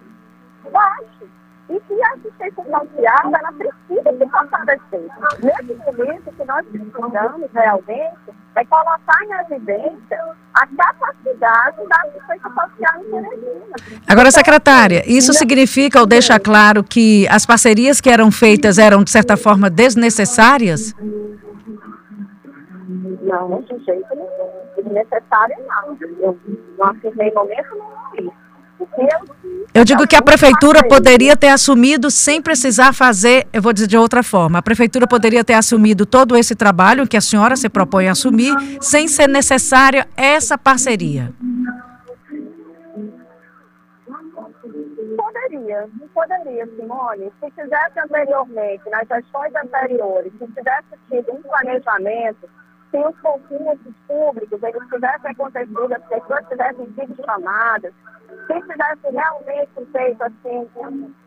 baixo. 0.71 1.29
E 1.69 1.79
que 1.81 2.01
a 2.01 2.13
assistência 2.13 2.63
social, 2.63 3.25
ela 3.25 3.51
precisa 3.51 4.17
se 4.17 4.29
fortalecer. 4.29 5.09
Nesse 5.43 5.73
momento 5.73 6.31
que 6.31 6.45
nós 6.45 6.65
precisamos 6.65 7.49
realmente 7.53 8.37
é 8.55 8.65
colocar 8.65 9.23
em 9.23 9.53
evidência 9.53 10.23
a 10.53 10.65
capacidade 10.65 11.77
da 11.87 11.95
assistência 12.01 12.49
social 12.49 13.01
em 13.01 13.11
Teresina. 13.11 13.75
Agora, 14.07 14.31
secretária, 14.31 15.03
isso 15.05 15.33
significa 15.33 15.99
ou 15.99 16.07
deixa 16.07 16.39
claro 16.39 16.83
que 16.83 17.27
as 17.27 17.45
parcerias 17.45 18.01
que 18.01 18.09
eram 18.09 18.31
feitas 18.31 18.79
eram, 18.79 19.03
de 19.03 19.11
certa 19.11 19.37
forma, 19.37 19.69
desnecessárias? 19.69 20.95
Não, 23.21 23.61
de 23.61 23.83
jeito 23.83 24.15
nenhum. 24.15 24.49
Desnecessária 24.77 25.57
não. 25.67 25.97
Eu 26.19 26.39
não 26.77 26.87
afirmei 26.87 27.31
momento 27.33 27.75
nenhum 27.75 28.31
isso. 28.31 28.46
Eu 29.73 29.85
digo 29.85 30.07
que 30.07 30.15
a 30.15 30.21
prefeitura 30.21 30.81
poderia 30.87 31.35
ter 31.35 31.49
assumido 31.49 32.09
sem 32.09 32.41
precisar 32.41 32.93
fazer, 32.93 33.47
eu 33.53 33.61
vou 33.61 33.73
dizer 33.73 33.87
de 33.87 33.97
outra 33.97 34.23
forma, 34.23 34.59
a 34.59 34.61
prefeitura 34.61 35.07
poderia 35.07 35.43
ter 35.43 35.53
assumido 35.53 36.05
todo 36.05 36.35
esse 36.35 36.55
trabalho 36.55 37.07
que 37.07 37.17
a 37.17 37.21
senhora 37.21 37.55
se 37.55 37.69
propõe 37.69 38.07
a 38.07 38.13
assumir, 38.13 38.55
sem 38.81 39.07
ser 39.07 39.27
necessária 39.27 40.07
essa 40.15 40.57
parceria. 40.57 41.31
Poderia, 45.15 45.87
poderia, 46.13 46.67
Simone. 46.75 47.31
Se 47.39 47.51
tivesse 47.51 47.99
anteriormente, 47.99 48.89
nas 48.89 49.07
gestões 49.07 49.53
anteriores, 49.55 50.33
se 50.39 50.47
tivesse 50.47 50.87
tido 51.09 51.33
um 51.33 51.41
planejamento, 51.41 52.49
se 52.97 53.05
os 53.05 53.19
concursos 53.19 53.93
públicos 54.07 54.63
eles 54.63 54.89
tivessem 54.89 55.31
acontecido, 55.31 55.93
as 55.93 56.03
pessoas 56.05 56.47
tivessem 56.47 56.85
sido 56.93 57.23
chamadas, 57.23 57.93
se 58.47 58.61
tivesse 58.61 59.09
realmente 59.11 59.91
feito 59.91 60.23
assim, 60.23 60.69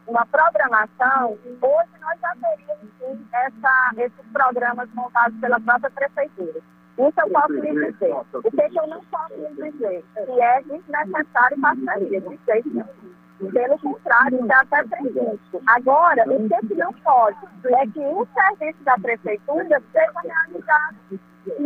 uma 0.06 0.26
programação, 0.26 1.38
hoje 1.44 1.90
nós 2.00 2.20
já 2.20 2.34
teríamos 2.40 2.90
sim, 2.98 3.26
essa, 3.32 3.92
esses 3.98 4.32
programas 4.32 4.88
montados 4.94 5.38
pela 5.38 5.60
própria 5.60 5.90
prefeitura. 5.90 6.60
Isso 6.98 7.20
eu 7.20 7.30
posso 7.30 7.52
lhe 7.52 7.92
dizer. 7.92 8.12
O 8.12 8.50
que, 8.50 8.78
eu 8.78 8.86
não 8.88 9.02
posso 9.04 9.34
lhe 9.34 9.70
dizer? 9.70 10.04
Que 10.14 10.40
é 10.42 10.62
desnecessário 10.62 11.60
parceria, 11.60 12.20
de 12.20 12.38
jeito 12.46 12.68
nenhum. 12.68 13.19
Pelo 13.48 13.78
contrário, 13.78 14.46
é 14.50 14.54
até 14.54 14.84
previsto. 14.84 15.62
Agora, 15.66 16.24
o 16.28 16.48
que, 16.48 16.66
que 16.68 16.74
não 16.74 16.92
pode 16.92 17.38
é 17.64 17.86
que 17.86 18.00
o 18.00 18.26
serviço 18.34 18.84
da 18.84 18.96
prefeitura 18.98 19.82
seja 19.92 20.20
realizado 20.22 21.20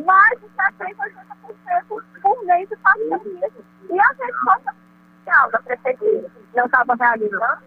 mais 0.04 0.40
de 0.40 0.46
70% 0.46 2.04
por 2.22 2.44
meio 2.44 2.66
de 2.68 2.76
parcerias. 2.76 3.52
E 3.90 4.00
a 4.00 4.08
resposta 4.08 4.74
social 5.18 5.50
da 5.50 5.58
prefeitura 5.62 6.30
não 6.54 6.64
estava 6.66 6.94
realizando, 6.94 7.62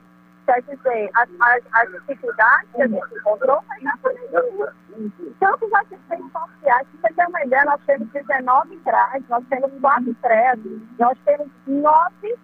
quer 0.46 0.62
dizer, 0.64 1.10
as, 1.16 1.30
as, 1.42 1.64
as 1.74 1.92
dificuldades 1.92 2.70
que 2.74 2.82
a 2.82 2.88
gente 2.88 3.16
encontrou 3.16 3.62
foi 3.64 3.84
na 3.84 3.98
pandemia. 3.98 4.74
Tantos 5.40 5.74
assistentes 5.74 6.32
sociais, 6.32 6.88
se 6.90 6.98
você 6.98 7.14
ter 7.14 7.28
uma 7.28 7.44
ideia, 7.44 7.66
nós 7.66 7.82
temos 7.86 8.08
19 8.10 8.78
CRAs, 8.78 9.24
nós 9.30 9.44
temos 9.50 9.72
quatro 9.80 10.16
credos, 10.24 10.82
nós 10.98 11.18
temos 11.26 11.48
nove, 11.68 12.36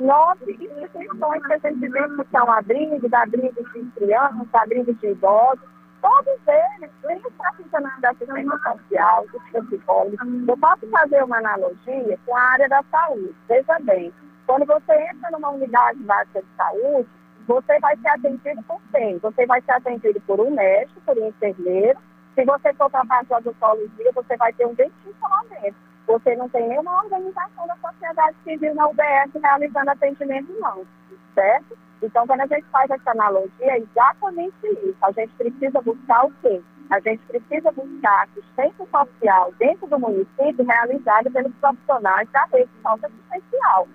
nove 0.00 0.52
instituições 0.52 1.46
que 1.46 1.52
a 1.52 1.58
gente 1.58 1.88
vê 1.88 2.08
que 2.08 2.30
são 2.30 2.50
abrigos, 2.50 3.12
abrigos 3.12 3.72
de 3.72 3.84
crianças, 3.96 4.46
abrigos 4.52 4.98
de 5.00 5.08
idosos, 5.08 5.64
todos 6.00 6.38
eles 6.46 6.90
têm 7.02 7.16
está 7.16 7.52
funcionando 7.56 8.00
da 8.00 8.10
assistência 8.10 8.58
social, 8.58 9.26
dos 9.32 9.66
psicólogos. 9.68 10.18
Eu 10.48 10.56
posso 10.58 10.86
fazer 10.90 11.24
uma 11.24 11.38
analogia 11.38 12.18
com 12.24 12.36
a 12.36 12.42
área 12.42 12.68
da 12.68 12.82
saúde. 12.90 13.34
Veja 13.48 13.78
bem, 13.82 14.12
quando 14.46 14.66
você 14.66 14.92
entra 15.10 15.30
numa 15.32 15.50
unidade 15.50 15.98
básica 16.04 16.40
de 16.40 16.48
saúde, 16.56 17.08
você 17.46 17.78
vai 17.80 17.96
ser 17.96 18.08
atendido 18.08 18.62
por 18.64 18.80
quem? 18.92 19.18
Você 19.18 19.46
vai 19.46 19.60
ser 19.62 19.72
atendido 19.72 20.20
por 20.22 20.40
um 20.40 20.50
médico, 20.50 21.00
por 21.00 21.16
um 21.18 21.28
enfermeiro. 21.28 21.98
Se 22.34 22.44
você 22.44 22.72
for 22.74 22.90
para 22.90 23.00
a 23.00 23.06
parte 23.06 23.28
da 23.28 23.38
odontologia, 23.38 24.12
você 24.14 24.36
vai 24.36 24.52
ter 24.52 24.66
um 24.66 24.74
dentista 24.74 25.28
lá 25.28 25.42
dentro. 25.50 25.87
Você 26.08 26.34
não 26.36 26.48
tem 26.48 26.66
nenhuma 26.66 27.04
organização 27.04 27.66
da 27.66 27.76
sociedade 27.76 28.34
civil 28.42 28.74
na 28.74 28.88
UBS 28.88 29.30
realizando 29.42 29.90
atendimento, 29.90 30.52
não. 30.58 30.86
Certo? 31.34 31.78
Então, 32.02 32.26
quando 32.26 32.40
a 32.40 32.46
gente 32.46 32.64
faz 32.72 32.90
essa 32.90 33.10
analogia, 33.10 33.50
é 33.60 33.78
exatamente 33.78 34.56
isso. 34.62 34.96
A 35.02 35.12
gente 35.12 35.32
precisa 35.34 35.82
buscar 35.82 36.24
o 36.24 36.32
quê? 36.40 36.62
A 36.90 36.98
gente 37.00 37.22
precisa 37.26 37.70
buscar 37.72 38.24
assistência 38.24 38.86
social 38.90 39.52
dentro 39.58 39.86
do 39.86 39.98
município 39.98 40.64
realizada 40.64 41.30
pelos 41.30 41.52
profissionais 41.56 42.28
da 42.30 42.44
rede 42.50 42.70
socioassistencial. 42.82 43.86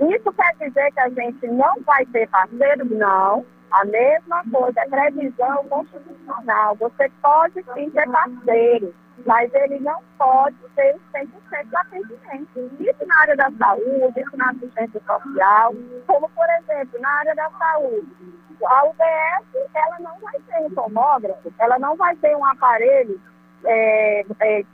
Isso 0.00 0.32
quer 0.32 0.56
dizer 0.58 0.90
que 0.92 1.00
a 1.00 1.08
gente 1.10 1.46
não 1.46 1.80
vai 1.86 2.04
ter 2.06 2.28
parceiro? 2.28 2.84
Não. 2.86 3.46
A 3.70 3.84
mesma 3.84 4.42
coisa, 4.50 4.80
previsão 4.88 5.64
constitucional. 5.68 6.74
Você 6.76 7.10
pode 7.22 7.64
sim 7.74 7.90
ter 7.90 8.08
parceiro, 8.10 8.94
mas 9.24 9.52
ele 9.54 9.78
não 9.80 10.00
pode 10.18 10.56
ter 10.74 10.96
100% 11.12 11.66
do 11.66 11.76
atendimento. 11.76 12.70
Isso 12.80 13.06
na 13.06 13.20
área 13.20 13.36
da 13.36 13.50
saúde, 13.52 14.20
isso 14.20 14.36
na 14.36 14.50
assistência 14.50 15.00
social, 15.06 15.74
como 16.06 16.28
por 16.30 16.46
exemplo, 16.58 17.00
na 17.00 17.10
área 17.10 17.34
da 17.34 17.50
saúde. 17.50 18.40
A 18.64 18.84
UBS, 18.84 19.68
ela 19.74 19.98
não 20.00 20.18
vai 20.18 20.38
ter 20.40 20.60
um 20.60 20.70
tomógrafo, 20.70 21.52
ela 21.58 21.78
não 21.78 21.96
vai 21.96 22.14
ter 22.16 22.36
um 22.36 22.44
aparelho 22.44 23.20
é, 23.64 24.24
é, 24.40 24.64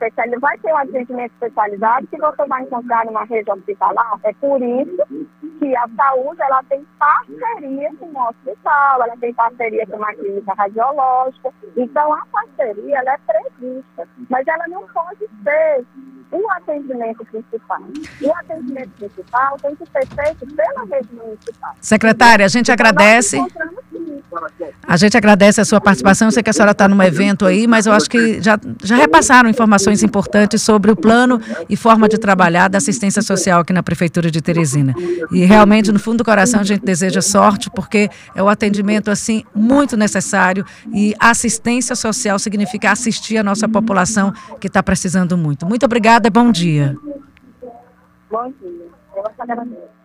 vai 0.41 0.59
ter 0.59 0.73
um 0.73 0.77
atendimento 0.77 1.33
especializado 1.33 2.07
que 2.07 2.17
você 2.17 2.47
vai 2.47 2.63
encontrar 2.63 3.05
numa 3.05 3.25
rede 3.25 3.51
hospitalar. 3.51 4.19
É 4.23 4.33
por 4.35 4.61
isso 4.63 5.29
que 5.59 5.77
a 5.77 5.89
saúde 5.97 6.41
ela 6.43 6.63
tem 6.65 6.87
parceria 6.99 7.91
com 7.99 8.07
o 8.07 8.29
hospital, 8.29 9.03
ela 9.03 9.17
tem 9.19 9.35
parceria 9.35 9.87
com 9.87 9.97
uma 9.97 10.15
clínica 10.15 10.55
radiológica. 10.55 11.53
Então, 11.77 12.13
a 12.13 12.27
parceria 12.27 12.99
ela 12.99 13.13
é 13.13 13.19
prevista, 13.19 14.09
mas 14.29 14.47
ela 14.47 14.65
não 14.69 14.87
pode 14.89 15.27
ser 15.43 15.85
o 16.33 16.51
atendimento 16.53 17.25
principal. 17.27 17.81
O 18.23 18.33
atendimento 18.35 18.91
principal 18.91 19.57
tem 19.59 19.77
que 19.77 19.87
ser 19.87 20.07
feito 20.07 20.55
pela 20.55 20.85
rede 20.87 21.15
municipal. 21.15 21.75
Secretária, 21.81 22.45
a 22.45 22.49
gente 22.49 22.71
então, 22.71 22.75
agradece. 22.75 23.39
A 24.87 24.97
gente 24.97 25.17
agradece 25.17 25.61
a 25.61 25.65
sua 25.65 25.81
participação. 25.81 26.29
Eu 26.29 26.33
sei 26.33 26.43
que 26.43 26.51
a 26.51 26.53
senhora 26.53 26.73
está 26.73 26.89
num 26.89 27.03
evento 27.03 27.47
aí, 27.47 27.67
mas 27.67 27.87
eu 27.87 27.93
acho 27.93 28.09
que 28.09 28.41
já, 28.41 28.59
já 28.83 28.97
repassaram 28.97 29.49
informações 29.49 30.03
importantes 30.03 30.63
sobre 30.63 30.91
o 30.91 30.97
plano 30.97 31.41
e 31.69 31.77
forma 31.77 32.09
de 32.09 32.19
trabalhar 32.19 32.69
da 32.69 32.79
assistência 32.79 33.23
social 33.23 33.61
aqui 33.61 33.73
na 33.73 33.83
Prefeitura 33.83 34.31
de 34.31 34.41
Teresina. 34.41 34.95
E 35.31 35.45
realmente, 35.45 35.93
no 35.93 35.99
fundo 35.99 36.19
do 36.19 36.25
coração, 36.25 36.61
a 36.61 36.65
gente 36.65 36.85
deseja 36.85 37.21
sorte, 37.21 37.71
porque 37.71 38.09
é 38.35 38.43
o 38.43 38.49
atendimento 38.49 39.11
assim 39.11 39.45
muito 39.55 39.97
necessário 39.97 40.65
e 40.93 41.15
assistência 41.19 41.95
social 41.95 42.39
significa 42.39 42.91
assistir 42.91 43.39
a 43.39 43.43
nossa 43.43 43.69
população 43.69 44.33
que 44.61 44.67
está 44.67 44.83
precisando 44.83 45.37
muito. 45.37 45.67
Muito 45.67 45.85
obrigada, 45.85 46.31
bom 46.31 46.51
dia. 46.51 46.97
Bom 48.31 48.53
dia. 48.61 48.87
Eu. 49.17 49.96